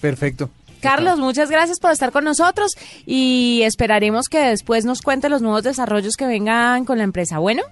[0.00, 0.50] Perfecto.
[0.80, 2.72] Carlos, muchas gracias por estar con nosotros
[3.04, 7.38] y esperaremos que después nos cuente los nuevos desarrollos que vengan con la empresa.
[7.38, 7.62] Bueno,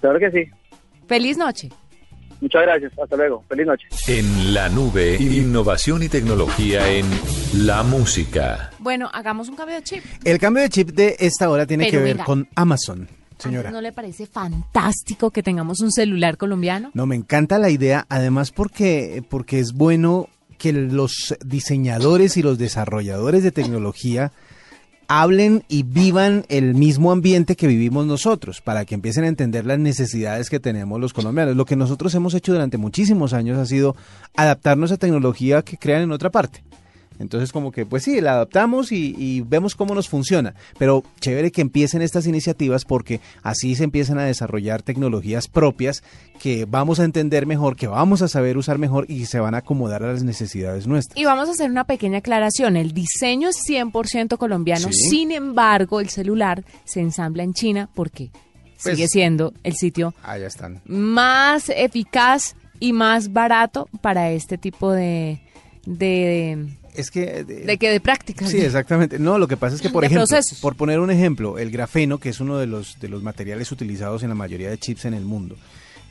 [0.00, 0.50] Claro que sí.
[1.06, 1.68] feliz noche.
[2.42, 2.92] Muchas gracias.
[2.98, 3.44] Hasta luego.
[3.48, 3.86] Feliz noche.
[4.08, 7.06] En la nube, innovación y tecnología en
[7.54, 8.72] la música.
[8.80, 10.02] Bueno, hagamos un cambio de chip.
[10.24, 13.70] El cambio de chip de esta hora tiene Pero que ver con Amazon, señora.
[13.70, 16.90] ¿No le parece fantástico que tengamos un celular colombiano?
[16.94, 20.28] No, me encanta la idea, además porque, porque es bueno
[20.58, 24.32] que los diseñadores y los desarrolladores de tecnología
[25.20, 29.78] hablen y vivan el mismo ambiente que vivimos nosotros, para que empiecen a entender las
[29.78, 31.54] necesidades que tenemos los colombianos.
[31.54, 33.94] Lo que nosotros hemos hecho durante muchísimos años ha sido
[34.34, 36.64] adaptarnos a tecnología que crean en otra parte.
[37.22, 40.54] Entonces como que pues sí, la adaptamos y, y vemos cómo nos funciona.
[40.78, 46.02] Pero chévere que empiecen estas iniciativas porque así se empiezan a desarrollar tecnologías propias
[46.40, 49.58] que vamos a entender mejor, que vamos a saber usar mejor y se van a
[49.58, 51.18] acomodar a las necesidades nuestras.
[51.18, 52.76] Y vamos a hacer una pequeña aclaración.
[52.76, 55.08] El diseño es 100% colombiano, Sí.
[55.10, 58.30] sin embargo, el celular se ensambla en China porque
[58.82, 60.80] Pues- sigue siendo el sitio Allá están.
[60.86, 65.40] más eficaz y más barato para este tipo de
[65.86, 67.44] de, Es que...
[67.44, 68.50] de, que de prácticas.
[68.50, 69.18] Sí, exactamente.
[69.18, 70.60] No, lo que pasa es que, por ejemplo, procesos.
[70.60, 74.22] por poner un ejemplo, el grafeno, que es uno de los, de los materiales utilizados
[74.22, 75.56] en la mayoría de chips en el mundo,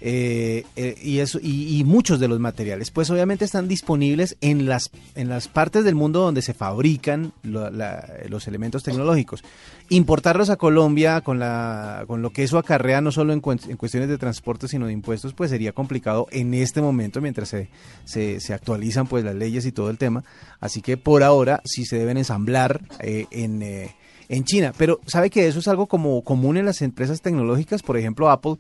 [0.04, 0.96] eh, eh,
[1.44, 5.94] y, muchos de los materiales, pues obviamente están disponibles en las, en las partes del
[5.94, 9.44] mundo donde se fabrican los elementos tecnológicos.
[9.90, 14.18] Importarlos a Colombia con, la, con lo que eso acarrea no solo en, cuestiones de
[14.18, 17.70] transporte, sino de impuestos, pues sería complicado en este momento mientras se,
[18.04, 20.24] se, se actualizan pues las leyes y todo el tema.
[20.60, 23.62] Así que por ahora sí se deben ensamblar eh, en...
[24.30, 24.74] en China.
[24.78, 27.84] Pero sabe que eso es algo como común en las empresas tecnológicas.
[27.84, 28.56] Por ejemplo, Apple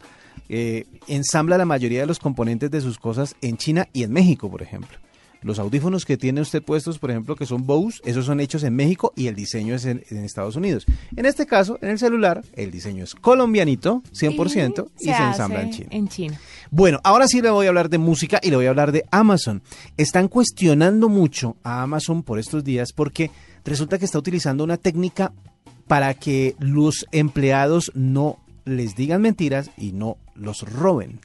[0.54, 4.52] eh, ensambla la mayoría de los componentes de sus cosas en China y en México,
[4.52, 4.98] por ejemplo.
[5.44, 8.76] Los audífonos que tiene usted puestos, por ejemplo, que son Bose, esos son hechos en
[8.76, 10.86] México y el diseño es en, en Estados Unidos.
[11.16, 15.72] En este caso, en el celular, el diseño es colombianito, 100%, y se, ensambla en
[15.72, 15.88] China.
[15.92, 16.40] En China.
[16.70, 19.06] Bueno, ahora sí le voy a hablar de música y le voy a hablar de
[19.10, 19.64] Amazon.
[19.96, 23.32] Están cuestionando mucho a Amazon por estos días porque
[23.64, 25.32] resulta que está utilizando una técnica
[25.88, 31.19] para que los empleados no les digan mentiras y no los roben.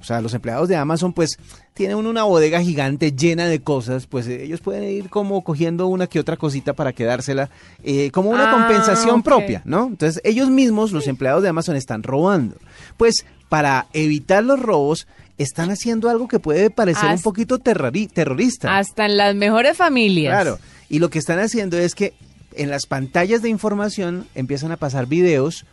[0.00, 1.38] O sea, los empleados de Amazon pues
[1.72, 6.06] tienen una bodega gigante llena de cosas, pues eh, ellos pueden ir como cogiendo una
[6.06, 7.48] que otra cosita para quedársela
[7.82, 9.86] eh, como una Ah, compensación propia, ¿no?
[9.86, 12.56] Entonces ellos mismos, los empleados de Amazon, están robando.
[12.98, 15.06] Pues para evitar los robos,
[15.38, 18.76] están haciendo algo que puede parecer un poquito terrori- terrorista.
[18.76, 20.34] Hasta en las mejores familias.
[20.34, 20.58] Claro.
[20.90, 22.12] Y lo que están haciendo es que
[22.56, 25.64] en las pantallas de información empiezan a pasar videos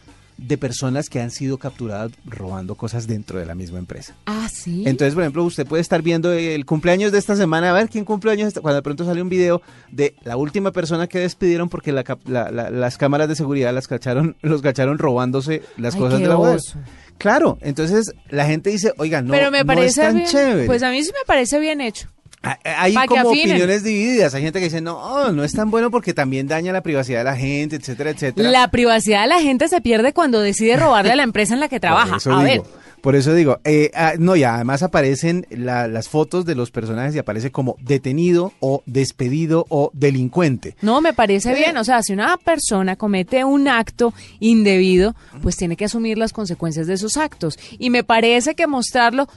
[0.41, 4.15] de personas que han sido capturadas robando cosas dentro de la misma empresa.
[4.25, 4.83] Ah, sí.
[4.87, 8.05] Entonces, por ejemplo, usted puede estar viendo el cumpleaños de esta semana, a ver quién
[8.05, 12.03] cumpleaños, cuando de pronto sale un video de la última persona que despidieron porque la
[12.25, 16.27] la- la- las cámaras de seguridad las cacharon, los cacharon robándose las Ay, cosas de
[16.27, 16.79] la oso.
[17.17, 20.27] Claro, entonces la gente dice, oiga, no, Pero me no parece es tan bien.
[20.27, 20.65] chévere.
[20.65, 22.07] Pues a mí sí me parece bien hecho.
[22.43, 24.33] Ah, Hay Pa' que como opiniones divididas.
[24.33, 27.25] Hay gente que dice, no, no es tan bueno porque también daña la privacidad de
[27.25, 28.49] la gente, etcétera, etcétera.
[28.49, 31.69] La privacidad de la gente se pierde cuando decide robarle a la empresa en la
[31.69, 32.07] que trabaja.
[32.09, 32.81] Por eso A digo, ver.
[33.01, 37.15] Por eso digo, eh, ah, no, y además aparecen la- las fotos de los personajes
[37.15, 40.75] y aparece como detenido o despedido o delincuente.
[40.83, 41.77] No, me parece bien.
[41.77, 46.85] O sea, si una persona comete un acto indebido, pues tiene que asumir las consecuencias
[46.85, 47.57] de esos actos.
[47.79, 49.27] Y me parece que mostrarlo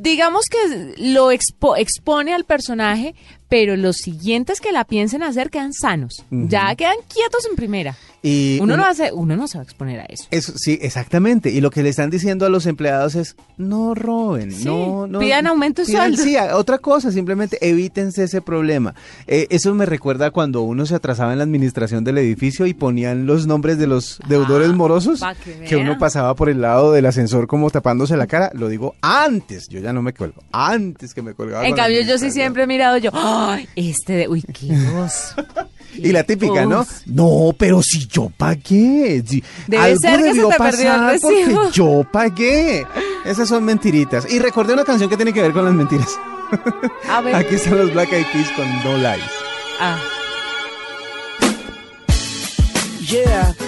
[0.00, 3.14] digamos que lo expo- expone al personaje,
[3.48, 6.22] pero los siguientes que la piensen hacer quedan sanos.
[6.30, 7.96] Ya quedan quietos en primera.
[8.20, 10.24] Y Uno uno- no, hace, uno no se va a exponer a eso.
[10.32, 11.50] Eso, sí, exactamente.
[11.50, 15.20] Y lo que le están diciendo a los empleados es, no roben, Sí, no, no.
[15.20, 16.22] pidan aumento de sueldo.
[16.22, 18.94] Sí, otra cosa, simplemente evítense ese problema.
[19.28, 23.24] Eh, eso me recuerda cuando uno se atrasaba en la administración del edificio y ponían
[23.24, 27.06] los nombres de los deudores Ah, morosos, que que uno pasaba por el lado del
[27.06, 28.50] ascensor como tapándose la cara.
[28.52, 31.66] Lo digo antes, yo ya no me cuelgo, antes que me colgaba.
[31.66, 33.68] En cambio, yo sí siempre he mirado yo, ¡ay!
[33.76, 35.34] Este de, uy, qué voz.
[35.94, 36.82] Y la típica, ¿no?
[36.82, 37.06] Uf.
[37.06, 39.22] No, pero si yo pagué.
[39.26, 42.86] si Debe algo ser que se debió te perdió el pasar porque yo pagué.
[43.24, 44.30] Esas son mentiritas.
[44.30, 46.18] Y recordé una canción que tiene que ver con las mentiras.
[47.08, 47.34] A ver.
[47.34, 49.30] Aquí están los Black Eyed Peas con No Lies.
[49.80, 49.98] Ah.
[53.00, 53.67] Yeah.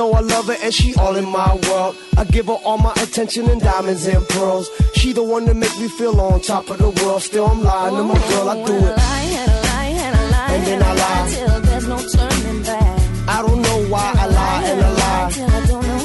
[0.00, 2.92] Though I love her and she all in my world, I give her all my
[3.02, 4.70] attention and diamonds and pearls.
[4.94, 7.20] She the one that make me feel on top of the world.
[7.20, 8.48] Still, I'm lying to my girl.
[8.48, 8.98] I do it.
[10.52, 11.28] And then I lie.
[11.28, 13.28] Till there's no turning back.
[13.28, 15.32] I don't know why I lie and I lie.
[15.32, 15.99] Till I don't know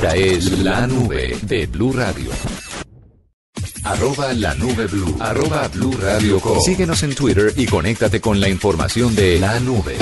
[0.00, 2.30] Esta es la nube de Blue Radio.
[3.82, 5.16] Arroba la nube blue.
[5.18, 6.40] Arroba blue radio.
[6.64, 9.96] Síguenos en Twitter y conéctate con la información de la nube.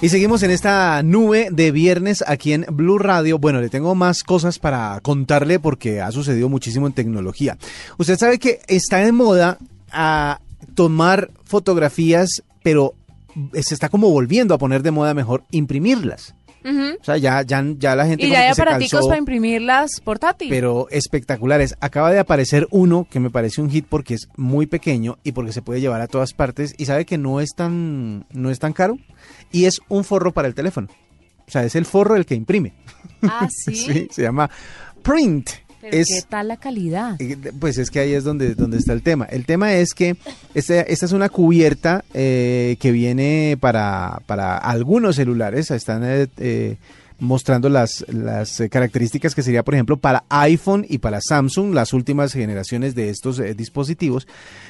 [0.00, 3.40] Y seguimos en esta nube de viernes aquí en Blue Radio.
[3.40, 7.58] Bueno, le tengo más cosas para contarle porque ha sucedido muchísimo en tecnología.
[7.98, 9.58] Usted sabe que está de moda
[9.90, 10.40] a
[10.76, 12.94] tomar fotografías, pero
[13.52, 16.36] se está como volviendo a poner de moda mejor imprimirlas.
[17.00, 20.52] O sea, ya, ya, ya la gente Y ya hay aparaticos para imprimirlas portátiles.
[20.52, 21.76] pero espectaculares.
[21.80, 25.52] Acaba de aparecer uno que me parece un hit porque es muy pequeño y porque
[25.52, 28.72] se puede llevar a todas partes y sabe que no es tan, no es tan
[28.72, 28.98] caro
[29.52, 30.88] y es un forro para el teléfono.
[31.46, 32.74] O sea, es el forro el que imprime.
[33.22, 34.08] Ah, sí.
[34.10, 34.50] se llama
[35.02, 35.50] Print.
[35.90, 37.20] Pero es, ¿qué tal la calidad?
[37.20, 39.24] eh, Pues es que ahí es donde, donde está el tema.
[39.26, 40.16] El tema es que
[40.54, 45.70] esta, esta es una cubierta eh, que viene para, para algunos celulares.
[45.70, 46.76] Están eh, eh,
[47.18, 52.32] mostrando las, las características que sería, por ejemplo, para iPhone y para Samsung, las últimas
[52.32, 54.26] generaciones de estos eh, dispositivos.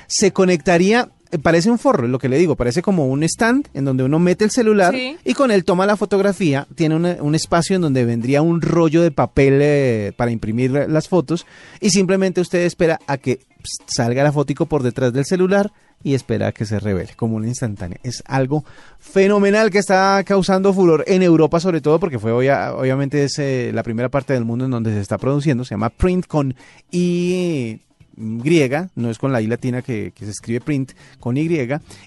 [0.06, 1.08] Se conectaría,
[1.42, 4.18] parece un forro, es lo que le digo, parece como un stand en donde uno
[4.18, 5.16] mete el celular Sí.
[5.24, 9.10] y con él toma la fotografía, tiene un espacio en donde vendría un rollo de
[9.10, 11.46] papel eh, para imprimir las fotos
[11.80, 13.40] y simplemente usted espera a que
[13.86, 15.72] salga la fotico por detrás del celular
[16.04, 17.98] y espera a que se revele como una instantánea.
[18.04, 18.64] Es algo
[19.00, 23.70] fenomenal que está causando furor en Europa sobre todo porque fue obvia- obviamente es eh,
[23.74, 26.54] la primera parte del mundo en donde se está produciendo, se llama Print con
[26.92, 27.80] I
[28.16, 31.48] griega, no es con la I latina que, se escribe print, con Y,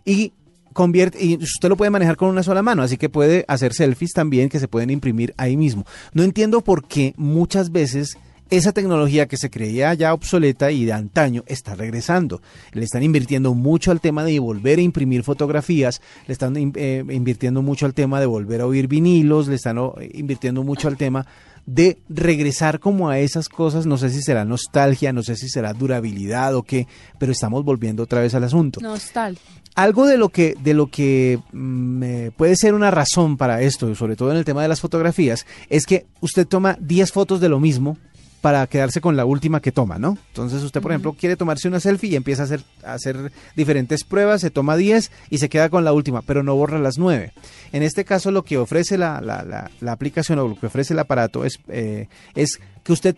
[0.05, 0.34] y
[0.74, 4.12] convierte, y usted lo puede manejar con una sola mano, así que puede hacer selfies
[4.14, 5.86] también que se pueden imprimir ahí mismo.
[6.14, 8.18] No entiendo por qué muchas veces
[8.49, 12.41] esa tecnología que se creía ya obsoleta y de antaño está regresando.
[12.74, 17.62] Le están invirtiendo mucho al tema de volver a imprimir fotografías, le están eh, invirtiendo
[17.62, 19.78] mucho al tema de volver a oír vinilos, le están
[20.14, 21.28] invirtiendo mucho al tema
[21.66, 25.74] de regresar como a esas cosas, no sé si será nostalgia, no sé si será
[25.74, 26.88] durabilidad o qué,
[27.20, 28.80] pero estamos volviendo otra vez al asunto.
[28.82, 29.38] Nostal.
[29.76, 33.93] Algo de lo que, de lo que mm, eh, puede ser una razón para esto,
[33.95, 37.49] sobre todo en el tema de las fotografías, es que usted toma 10 fotos de
[37.49, 37.97] lo mismo
[38.42, 40.18] para quedarse con la última que toma, ¿no?
[40.30, 44.04] Entonces usted, por ejemplo, quiere tomarse una selfie y empieza a hacer, a hacer diferentes
[44.04, 47.34] pruebas, se toma 10 y se queda con la última, pero no borra las 9.
[47.74, 50.94] En este caso lo que ofrece la, la- la- la aplicación o lo que ofrece
[50.94, 53.16] el aparato es, eh, es que usted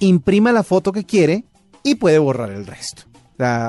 [0.00, 1.44] imprima la foto que quiere
[1.84, 3.02] y puede borrar el resto.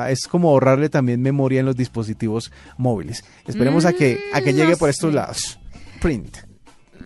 [0.09, 3.23] Es como ahorrarle también memoria en los dispositivos móviles.
[3.45, 5.15] Esperemos a que a que Mm, llegue no por estos sé.
[5.15, 5.59] lados.
[6.01, 6.37] Print.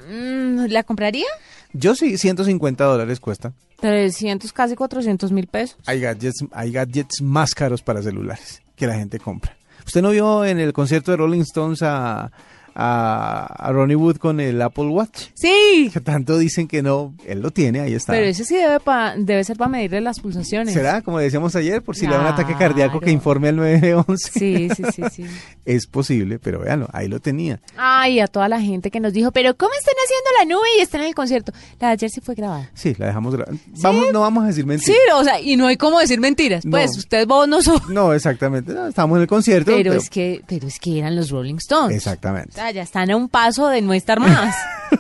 [0.10, 1.26] Mm, ¿La compraría?
[1.74, 3.54] Yo sí, 150 dólares cuesta.
[3.84, 5.78] 300, casi 400 mil pesos.
[5.86, 9.58] Hay gadgets, hay gadgets más caros para celulares que la gente compra.
[9.86, 12.32] ¿Usted no vio en el concierto de Rolling Stones a,
[12.76, 15.28] a, a Ronnie Wood con el Apple Watch?
[15.34, 18.14] Sí, Que tanto dicen que no, él lo tiene, ahí está.
[18.14, 20.74] pero ese sí debe, pa- debe ser para medirle las pulsaciones.
[20.74, 21.02] ¿Será?
[21.02, 24.32] Como decíamos ayer, por si le da un ataque cardíaco que informe al 911.
[24.40, 25.26] Sí, sí, sí, sí.
[25.66, 27.62] Es posible, pero véanlo, ahí lo tenía.
[27.78, 30.82] Ay, a toda la gente que nos dijo, pero ¿cómo están haciendo la nube y
[30.82, 31.54] están en el concierto?
[31.80, 32.70] La de ayer sí fue grabada.
[32.74, 33.48] Sí, la dejamos gra-
[33.82, 34.98] Vamos, no vamos a decir Sí, mentiras.
[35.16, 36.66] o sea, y no hay cómo decir mentiras.
[36.70, 36.98] Pues No.
[36.98, 37.88] usted vos no sos.
[37.90, 38.74] No, exactamente.
[38.74, 39.72] No, estamos en el concierto.
[39.74, 41.96] Pero es que, pero es que eran los Rolling Stones.
[41.96, 42.60] Exactamente.
[42.64, 44.55] Sea, ya están a un paso de no estar más.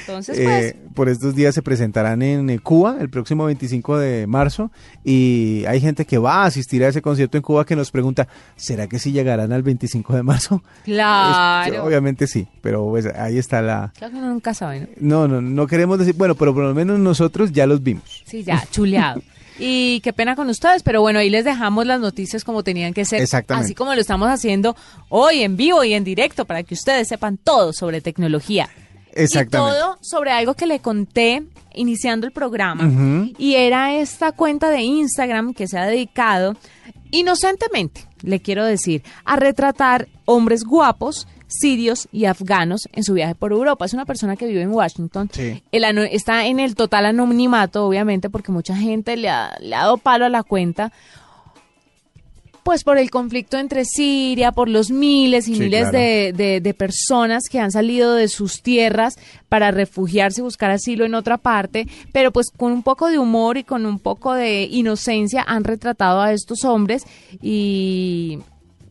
[0.00, 4.26] Entonces, pues, Eh, por estos días se presentarán en eh, Cuba el próximo 25 de
[4.26, 4.70] marzo
[5.04, 8.28] y hay gente que va a asistir a ese concierto en Cuba que nos pregunta,
[8.56, 10.62] ¿será que sí llegarán al 25 de marzo?
[10.84, 11.84] claro.
[11.84, 13.92] Obviamente sí, pero pues, ahí está la...
[13.96, 15.26] Claro que uno nunca sabe, ¿no?
[15.26, 18.22] No, no, no queremos decir, bueno, pero por lo menos nosotros ya los vimos.
[18.26, 19.22] Sí, ya, chuleado.
[19.58, 23.04] Y qué pena con ustedes, pero bueno, ahí les dejamos las noticias como tenían que
[23.04, 23.22] ser.
[23.22, 23.66] Exactamente.
[23.66, 24.76] Así como lo estamos haciendo
[25.08, 28.68] hoy en vivo y en directo para que ustedes sepan todo sobre tecnología.
[29.12, 29.78] Exactamente.
[29.78, 31.42] Y todo sobre algo que le conté
[31.74, 33.28] iniciando el programa.
[33.38, 36.54] Y era esta cuenta de Instagram que se ha dedicado
[37.10, 43.52] inocentemente, le quiero decir, a retratar hombres guapos, sirios y afganos en su viaje por
[43.52, 43.84] Europa.
[43.84, 45.28] Es una persona que vive en Washington.
[45.32, 45.62] Sí.
[45.72, 49.80] El ano- está en el total anonimato, obviamente, porque mucha gente le ha, le ha
[49.80, 50.92] dado palo a la cuenta.
[52.62, 55.98] Pues por el conflicto entre Siria, por los miles y Sí, miles claro.
[55.98, 59.14] de, de- de personas que han salido de sus tierras
[59.48, 63.56] para refugiarse y buscar asilo en otra parte, pero pues con un poco de humor
[63.56, 67.04] y con un poco de inocencia han retratado a estos hombres
[67.40, 68.40] y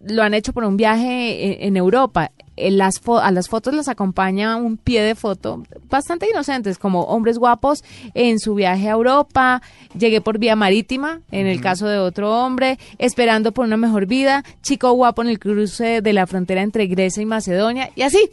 [0.07, 2.31] lo han hecho por un viaje en, en Europa.
[2.57, 7.01] En las fo- a las fotos las acompaña un pie de foto bastante inocentes, como
[7.03, 7.83] hombres guapos
[8.13, 9.61] en su viaje a Europa,
[9.97, 14.43] llegué por vía marítima, en el caso de otro hombre, esperando por una mejor vida,
[14.61, 18.29] chico guapo en el cruce de la frontera entre Grecia y Macedonia, y así.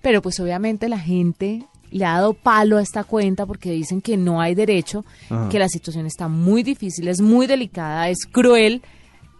[0.00, 4.16] Pero pues obviamente la gente le ha dado palo a esta cuenta porque dicen que
[4.16, 5.48] no hay derecho, Ajá.
[5.50, 8.82] que la situación está muy difícil, es muy delicada, es cruel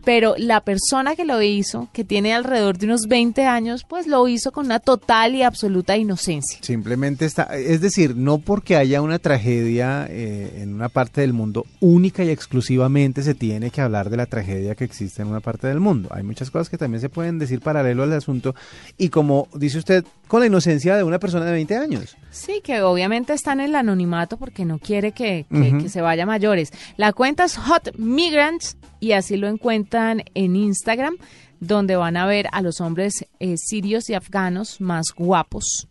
[0.04, 4.26] pero la persona que lo hizo, que tiene alrededor de unos 20 años, pues lo
[4.28, 6.58] hizo con una total y absoluta inocencia.
[6.62, 11.66] Simplemente está, es decir, no porque haya una tragedia eh, en una parte del mundo
[11.80, 15.66] única y exclusivamente se tiene que hablar de la tragedia que existe en una parte
[15.66, 16.08] del mundo.
[16.12, 18.54] Hay muchas cosas que también se pueden decir paralelo al asunto
[18.96, 22.16] y como dice usted, con la inocencia de una persona de 20 años.
[22.30, 26.22] Sí, que obviamente está en el anonimato porque no quiere que, que- que se vaya
[26.22, 26.72] a mayores.
[26.96, 31.16] La cuenta es Hot Migrants y así lo encuentran en Instagram,
[31.60, 35.88] donde van a ver a los hombres eh, sirios y afganos más guapos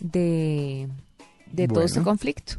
[0.00, 0.88] de,
[1.50, 2.54] de todo este conflicto.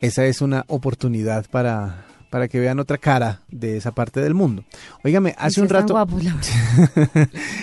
[0.00, 2.04] Esa es una oportunidad para,
[2.34, 4.64] para que vean otra cara de esa parte del mundo.
[5.04, 5.92] Óigame, hace un rato...
[5.92, 6.20] guapos.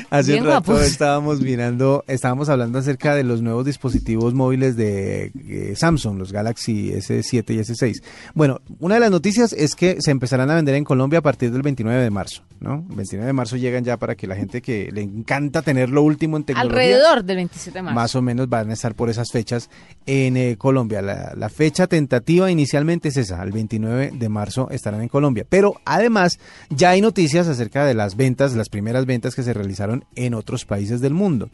[0.10, 0.88] Hace Bien un rato guapos.
[0.88, 6.94] estábamos mirando, estábamos hablando acerca de los nuevos dispositivos móviles de eh, Samsung, los Galaxy
[6.94, 8.02] S7 y S6.
[8.34, 11.52] Bueno, una de las noticias es que se empezarán a vender en Colombia a partir
[11.52, 12.86] del 29 de marzo, ¿no?
[12.90, 16.02] El 29 de marzo llegan ya para que la gente que le encanta tener lo
[16.02, 17.96] último en tecnología Alrededor del 27 de marzo.
[17.96, 19.70] más o menos van a estar por esas fechas
[20.06, 21.02] en eh, Colombia.
[21.02, 25.46] La, la fecha tentativa inicialmente es esa, el 29 de marzo estarán en Colombia.
[25.50, 26.40] Pero además
[26.70, 30.66] ya hay noticias acerca de las ventas, las primeras ventas que se realizaron en otros
[30.66, 31.50] países del mundo.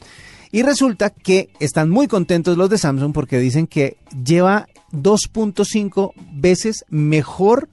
[0.52, 6.86] Y resulta que están muy contentos los de Samsung porque dicen que lleva 2.5 veces
[6.90, 7.70] mejor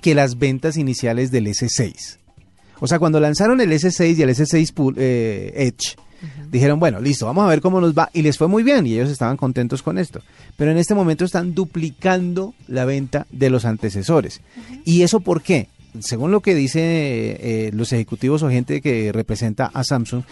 [0.00, 2.18] que las ventas iniciales del S6.
[2.80, 4.94] O sea, cuando lanzaron el S6 y el S6 Pul-
[6.50, 8.10] dijeron, bueno, listo, vamos a ver cómo nos va.
[8.12, 10.20] Y les fue muy bien y ellos estaban contentos con esto.
[10.56, 14.40] Pero en este momento están duplicando la venta de los antecesores.
[14.84, 15.68] ¿Y eso por qué?
[16.00, 20.22] Según lo que dicen eh, los ejecutivos o gente que representa a Samsung,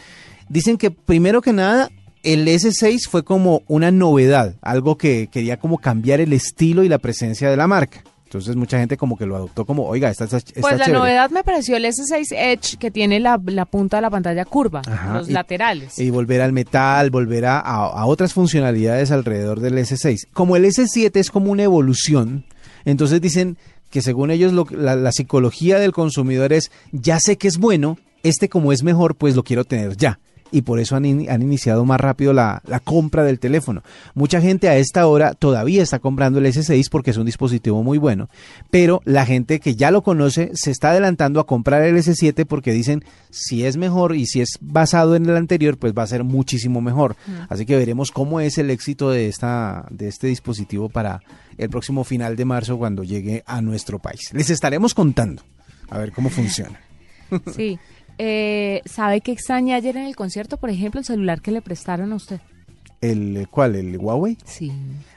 [0.48, 1.90] dicen que primero que nada
[2.22, 6.98] el S6 fue como una novedad, algo que quería como cambiar el estilo y la
[6.98, 8.02] presencia de la marca.
[8.38, 10.92] Entonces mucha gente como que lo adoptó como, oiga, esta, Pues la chévere.
[10.92, 14.82] novedad me pareció el S6 Edge que tiene la, la punta de la pantalla curva,
[14.86, 15.98] Ajá, los y- laterales.
[15.98, 20.26] Y volver al metal, volver a, a- a otras funcionalidades alrededor del S6.
[20.32, 22.44] Como el S7 es como una evolución,
[22.84, 23.56] entonces dicen
[23.90, 27.98] que según ellos lo- la, la psicología del consumidor es, ya sé que es bueno,
[28.22, 30.18] este como es mejor, pues lo quiero tener ya.
[30.52, 33.82] Y por eso han, in- han iniciado más rápido la, la compra del teléfono.
[34.14, 37.98] Mucha gente a esta hora todavía está comprando el S6 porque es un dispositivo muy
[37.98, 38.28] bueno.
[38.70, 42.72] Pero la gente que ya lo conoce se está adelantando a comprar el S7 porque
[42.72, 46.22] dicen si es mejor y si es basado en el anterior, pues va a ser
[46.24, 47.16] muchísimo mejor.
[47.48, 51.20] Así que veremos cómo es el éxito de esta de este dispositivo para
[51.58, 54.30] el próximo final de marzo cuando llegue a nuestro país.
[54.32, 55.42] Les estaremos contando
[55.90, 56.80] a ver cómo funciona.
[57.54, 57.78] Sí.
[58.18, 60.56] Eh, ¿Sabe qué extrañé ayer en el concierto?
[60.56, 62.40] Por ejemplo, el celular que le prestaron a usted.
[63.00, 63.74] ¿El eh, cuál?
[63.76, 64.38] ¿El Huawei?
[64.44, 64.72] Sí.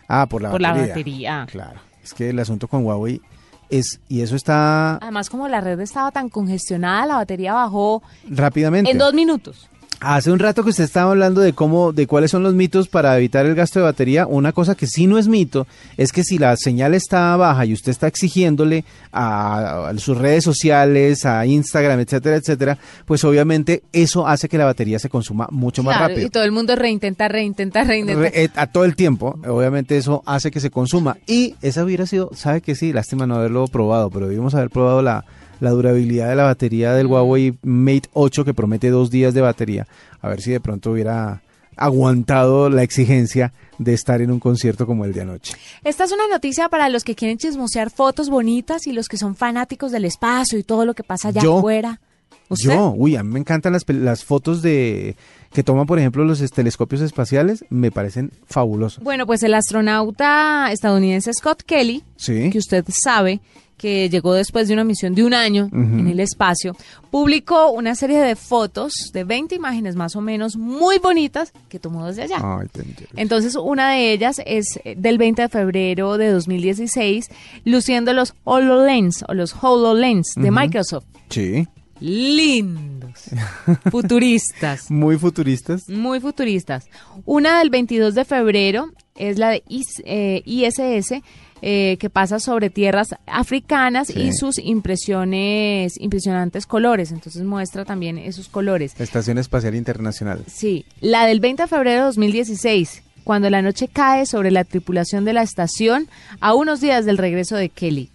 [0.08, 0.94] Ah, por la Por la batería.
[0.94, 1.48] batería.
[1.50, 1.80] Claro.
[2.04, 3.22] Es que el asunto con Huawei
[3.70, 8.92] es y eso está Además, como la red estaba tan congestionada, la batería bajó rápidamente.
[8.92, 9.70] en dos minutos.
[10.02, 13.18] Hace un rato que usted estaba hablando de cómo, de cuáles son los mitos para
[13.18, 14.26] evitar el gasto de batería.
[14.28, 17.74] Una cosa que sí no es mito es que si la señal está baja y
[17.74, 24.26] usted está exigiéndole a, a sus redes sociales, a Instagram, etcétera, etcétera, pues obviamente eso
[24.26, 26.28] hace que la batería se consuma mucho más Claro, rápido.
[26.28, 28.22] y todo el mundo reintenta, reintenta, reintenta.
[28.22, 31.18] Re- eh, a todo el tiempo, obviamente eso hace que se consuma.
[31.28, 35.02] Y esa hubiera sido, sabe que sí, lástima no haberlo probado, pero debimos haber probado
[35.02, 35.26] la,
[35.60, 39.88] la durabilidad de la batería del Huawei Mate 8 que promete dos días de batería.
[40.22, 41.42] A ver si de pronto hubiera
[41.76, 45.56] aguantado la exigencia de estar en un concierto como el de anoche.
[45.84, 49.36] Esta es una noticia para los que quieren chismosear fotos bonitas y los que son
[49.36, 52.00] fanáticos del espacio y todo lo que pasa allá Yo- afuera.
[52.50, 52.74] ¿Usted?
[52.74, 55.16] Yo, uy, a mí me encantan las, las fotos de
[55.54, 59.04] que toman, por ejemplo, los es- telescopios espaciales, me parecen fabulosos.
[59.04, 62.50] Bueno, pues el astronauta estadounidense Scott Kelly, Sí.
[62.50, 63.40] que usted sabe
[63.80, 66.76] que llegó después de una misión de un año en el espacio,
[67.10, 72.06] publicó una serie de fotos de 20 imágenes más o menos muy bonitas que tomó
[72.06, 72.38] desde allá.
[73.16, 77.30] Entonces, una de ellas es eh, del 20 de febrero de 2016,
[77.66, 80.52] luciendo los HoloLens o los HoloLens de.
[80.52, 81.06] Microsoft.
[81.30, 81.66] Sí.
[82.02, 83.30] Lindos,
[83.92, 84.90] futuristas.
[84.92, 85.88] Muy futuristas.
[85.90, 86.86] Muy futuristas.
[87.26, 91.22] Una del 22 de febrero es la de IS- eh, ISS,
[91.62, 94.20] eh, que pasa sobre tierras africanas Sí.
[94.22, 97.12] y sus impresiones, impresionantes colores.
[97.12, 98.94] Entonces muestra también esos colores.
[99.00, 100.44] Estación Espacial Internacional.
[100.48, 105.26] Sí, la del 20 de febrero de 2016, cuando la noche cae sobre la tripulación
[105.26, 106.08] de la estación
[106.40, 108.10] a unos días del regreso de Kelly.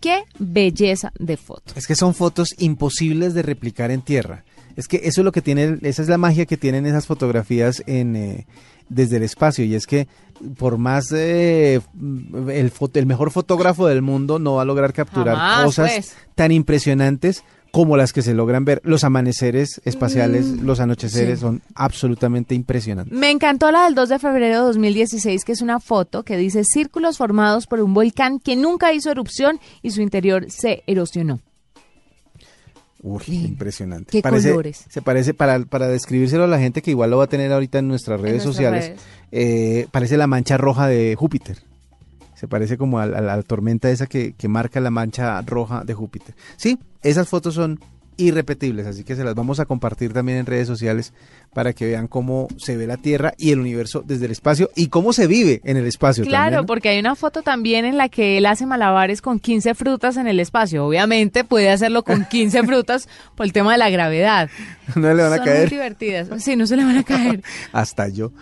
[0.00, 1.74] ¡Qué belleza de foto!
[1.76, 4.44] Es que son fotos imposibles de replicar en tierra.
[4.76, 7.82] Es que eso es lo que tiene, esa es la magia que tienen esas fotografías
[7.86, 8.46] en eh,
[8.90, 10.06] desde el espacio y es que
[10.58, 11.80] por más eh,
[12.48, 16.14] el, foto- el mejor fotógrafo del mundo no va a lograr capturar Jamás, cosas pues.
[16.34, 18.80] tan impresionantes como las que se logran ver.
[18.84, 21.42] Los amaneceres espaciales, los anocheceres sí.
[21.42, 23.16] son absolutamente impresionantes.
[23.16, 26.64] Me encantó la del 2 de febrero de 2016, que es una foto que dice
[26.64, 31.38] círculos formados por un volcán que nunca hizo erupción y su interior se erosionó.
[33.02, 34.10] Uy, impresionante.
[34.10, 34.84] qué Parece- colores.
[34.88, 37.78] Se parece, para, para describírselo a la gente que igual lo va a tener ahorita
[37.78, 39.00] en nuestras redes nuestras sociales, redes.
[39.32, 41.58] eh, parece la mancha roja de Júpiter.
[42.34, 45.94] Se parece como a, a la tormenta esa que, que marca la mancha roja de
[45.94, 46.34] Júpiter.
[46.56, 47.80] Sí, esas fotos son
[48.16, 51.14] irrepetibles, así que se las vamos a compartir también en redes sociales
[51.54, 54.88] para que vean cómo se ve la Tierra y el universo desde el espacio y
[54.88, 56.24] cómo se vive en el espacio.
[56.24, 56.66] Claro, también, ¿no?
[56.66, 60.26] porque hay una foto también en la que él hace malabares con 15 frutas en
[60.28, 60.86] el espacio.
[60.86, 64.48] Obviamente puede hacerlo con 15 frutas por el tema de la gravedad.
[64.94, 65.60] no le van a Son caer.
[65.62, 66.28] muy divertidas.
[66.42, 67.42] Sí, no se le van a caer.
[67.72, 68.32] Hasta yo.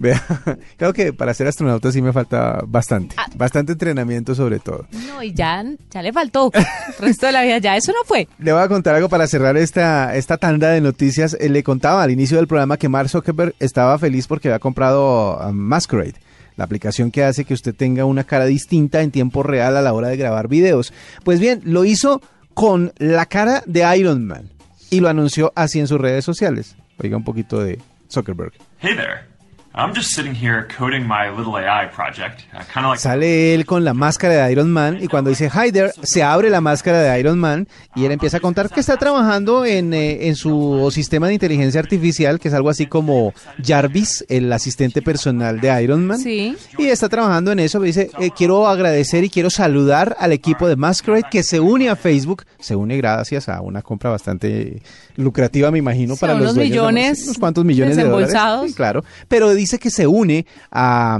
[0.00, 0.22] Vea,
[0.76, 3.16] creo que para ser astronauta sí me falta bastante.
[3.18, 3.26] Ah.
[3.34, 4.86] Bastante entrenamiento sobre todo.
[5.08, 6.52] No, y ya, ya le faltó.
[6.54, 6.64] El
[7.00, 8.28] resto de la vida ya eso no fue.
[8.38, 11.36] Le voy a contar algo para cerrar esta, esta tanda de noticias.
[11.40, 15.38] Eh, le contaba al inicio del programa que Mark Zuckerberg estaba feliz porque había comprado
[15.38, 16.14] uh, Masquerade,
[16.56, 19.92] la aplicación que hace que usted tenga una cara distinta en tiempo real a la
[19.92, 20.92] hora de grabar videos.
[21.24, 22.20] Pues bien, lo hizo
[22.54, 24.50] con la cara de Iron Man
[24.90, 26.76] y lo anunció así en sus redes sociales.
[26.98, 27.78] Oiga un poquito de
[28.10, 28.52] Zuckerberg.
[28.80, 29.37] Hey there.
[29.78, 33.64] I'm just sitting here coding my little AI project, uh, kind of like Sale él
[33.64, 37.00] con la máscara de Iron Man y cuando dice hi there, se abre la máscara
[37.00, 40.90] de Iron Man y él empieza a contar que está trabajando en, eh, en su
[40.92, 43.32] sistema de inteligencia artificial, que es algo así como
[43.64, 46.18] Jarvis, el asistente personal de Iron Man.
[46.18, 46.56] Sí.
[46.76, 47.78] Y está trabajando en eso.
[47.78, 51.94] Dice, eh, quiero agradecer y quiero saludar al equipo de Masquerade que se une a
[51.94, 52.42] Facebook.
[52.58, 54.82] Se une gracias a una compra bastante
[55.14, 58.34] lucrativa, me imagino, Sí, para unos los dueños millones unos cuantos millones de dólares.
[58.66, 59.04] Sí, claro.
[59.28, 61.18] Pero dice que se une a,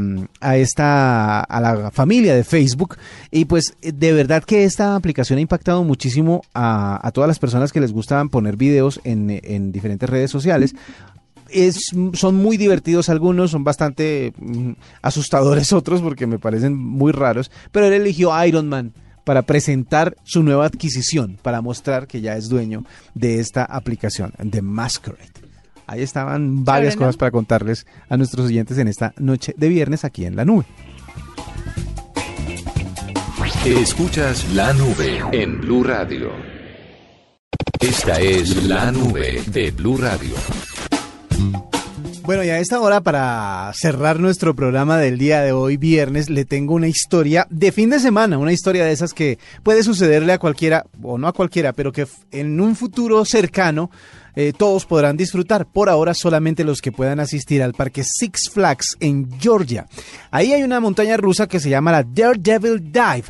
[0.55, 2.97] esta a la familia de Facebook
[3.31, 7.81] y pues de verdad que esta aplicación ha impactado muchísimo a, todas las personas que
[7.81, 10.75] les gustan poner videos en, en diferentes redes sociales.
[11.51, 14.73] Es, son muy divertidos algunos, son bastante mm,
[15.03, 18.95] asustadores otros porque me parecen muy raros, pero él eligió Iron Man
[19.29, 24.63] para presentar su nueva adquisición, para mostrar que ya es dueño de esta aplicación, de
[24.63, 25.48] Masquerade.
[25.89, 30.27] Ahí estaban varias cosas para contarles a nuestros oyentes en esta noche de viernes aquí
[30.27, 30.67] en la nube.
[33.65, 36.31] Escuchas la nube en Blue Radio.
[37.81, 40.35] Esta es la nube de Blue Radio.
[42.29, 46.45] Bueno, y a esta hora, para cerrar nuestro programa del día de hoy, viernes, le
[46.45, 50.39] tengo una historia de fin de semana, una historia de esas que puede sucederle a
[50.39, 53.91] cualquiera, o no a cualquiera, pero que en un futuro cercano
[54.37, 55.65] eh, todos podrán disfrutar.
[55.73, 59.87] Por ahora, solamente los que puedan asistir al parque Six Flags en Georgia.
[60.31, 63.25] Ahí hay una montaña rusa que se llama la Daredevil Dive.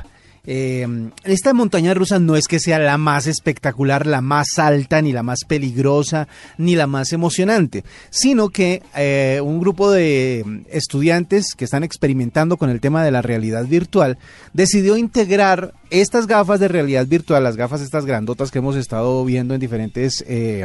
[0.46, 0.86] Eh,
[1.24, 5.22] esta montaña rusa no es que sea la más espectacular, la más alta, ni la
[5.22, 11.84] más peligrosa, ni la más emocionante, sino que eh, un grupo de estudiantes que están
[11.84, 14.18] experimentando con el tema de la realidad virtual
[14.52, 19.54] decidió integrar estas gafas de realidad virtual, las gafas estas grandotas que hemos estado viendo
[19.54, 20.64] en diferentes eh,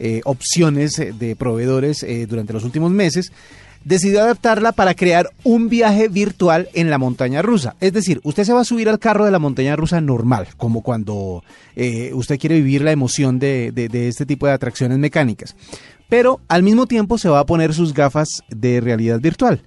[0.00, 3.32] eh, opciones de proveedores eh, durante los últimos meses,
[3.84, 7.76] decidió adaptarla para crear un viaje virtual en la montaña rusa.
[7.80, 10.82] Es decir, usted se va a subir al carro de la montaña rusa normal, como
[10.82, 11.44] cuando
[11.76, 15.54] eh, usted quiere vivir la emoción de, este tipo de atracciones mecánicas.
[16.08, 19.62] Pero al mismo tiempo se va a poner sus gafas de realidad virtual.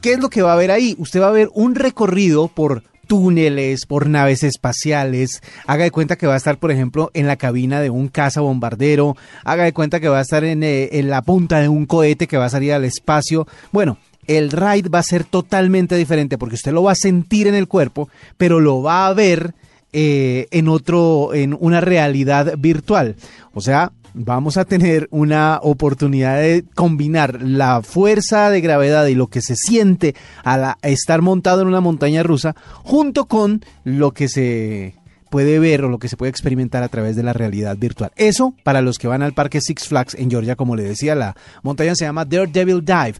[0.00, 0.94] ¿Qué es lo que va a ver ahí?
[0.98, 5.42] Usted va a ver un recorrido por túneles, por naves espaciales.
[5.66, 8.40] Haga de cuenta que va a estar, por ejemplo, en la cabina de un caza
[8.40, 9.16] bombardero.
[9.44, 12.28] Haga de cuenta que va a estar en, eh, en la punta de un cohete
[12.28, 13.48] que va a salir al espacio.
[13.72, 13.98] Bueno,
[14.28, 17.66] el ride va a ser totalmente diferente porque usted lo va a sentir en el
[17.66, 19.54] cuerpo, pero lo va a ver
[19.92, 23.16] eh, en otro, en una realidad virtual.
[23.54, 29.28] O sea, vamos a tener una oportunidad de combinar la fuerza de gravedad y lo
[29.28, 30.14] que se siente
[30.44, 34.94] al estar montado en una montaña rusa junto con lo que se
[35.30, 38.10] puede ver o lo que se puede experimentar a través de la realidad virtual.
[38.16, 41.36] Eso para los que van al parque Six Flags en Georgia, como le decía, la
[41.62, 43.14] montaña se llama Daredevil Dive.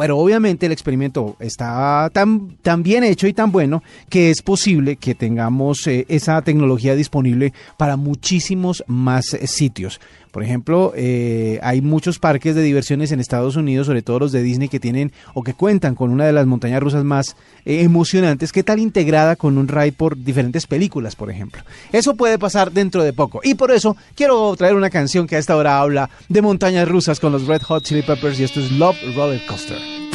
[0.00, 4.96] Pero obviamente el experimento está tan, tan bien hecho y tan bueno que es posible
[4.96, 10.00] que tengamos eh, esa tecnología disponible para muchísimos más sitios.
[10.30, 14.42] Por ejemplo, eh, hay muchos parques de diversiones en Estados Unidos, sobre todo los de
[14.42, 18.52] Disney, que tienen o que cuentan con una de las montañas rusas más eh, emocionantes.
[18.52, 21.62] ¿Qué tal integrada con un ride por diferentes películas, por ejemplo?
[21.92, 23.40] Eso puede pasar dentro de poco.
[23.42, 27.18] Y por eso quiero traer una canción que a esta hora habla de montañas rusas
[27.18, 30.09] con los Red Hot Chili Peppers y esto es Love Roller Coaster.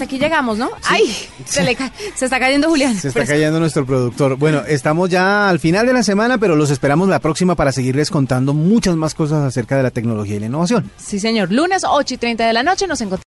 [0.00, 0.70] Hasta aquí llegamos, ¿no?
[0.88, 1.14] ¡Ay!
[1.44, 1.76] Se, le
[2.14, 2.96] se está cayendo Julián.
[2.96, 4.36] Se está cayendo nuestro productor.
[4.36, 8.10] Bueno, estamos ya al final de la semana, pero los esperamos la próxima para seguirles
[8.10, 10.90] contando muchas más cosas acerca de la tecnología y la innovación.
[10.96, 11.52] Sí, señor.
[11.52, 13.10] Lunes, 8 y 30 de la noche nos encontramos.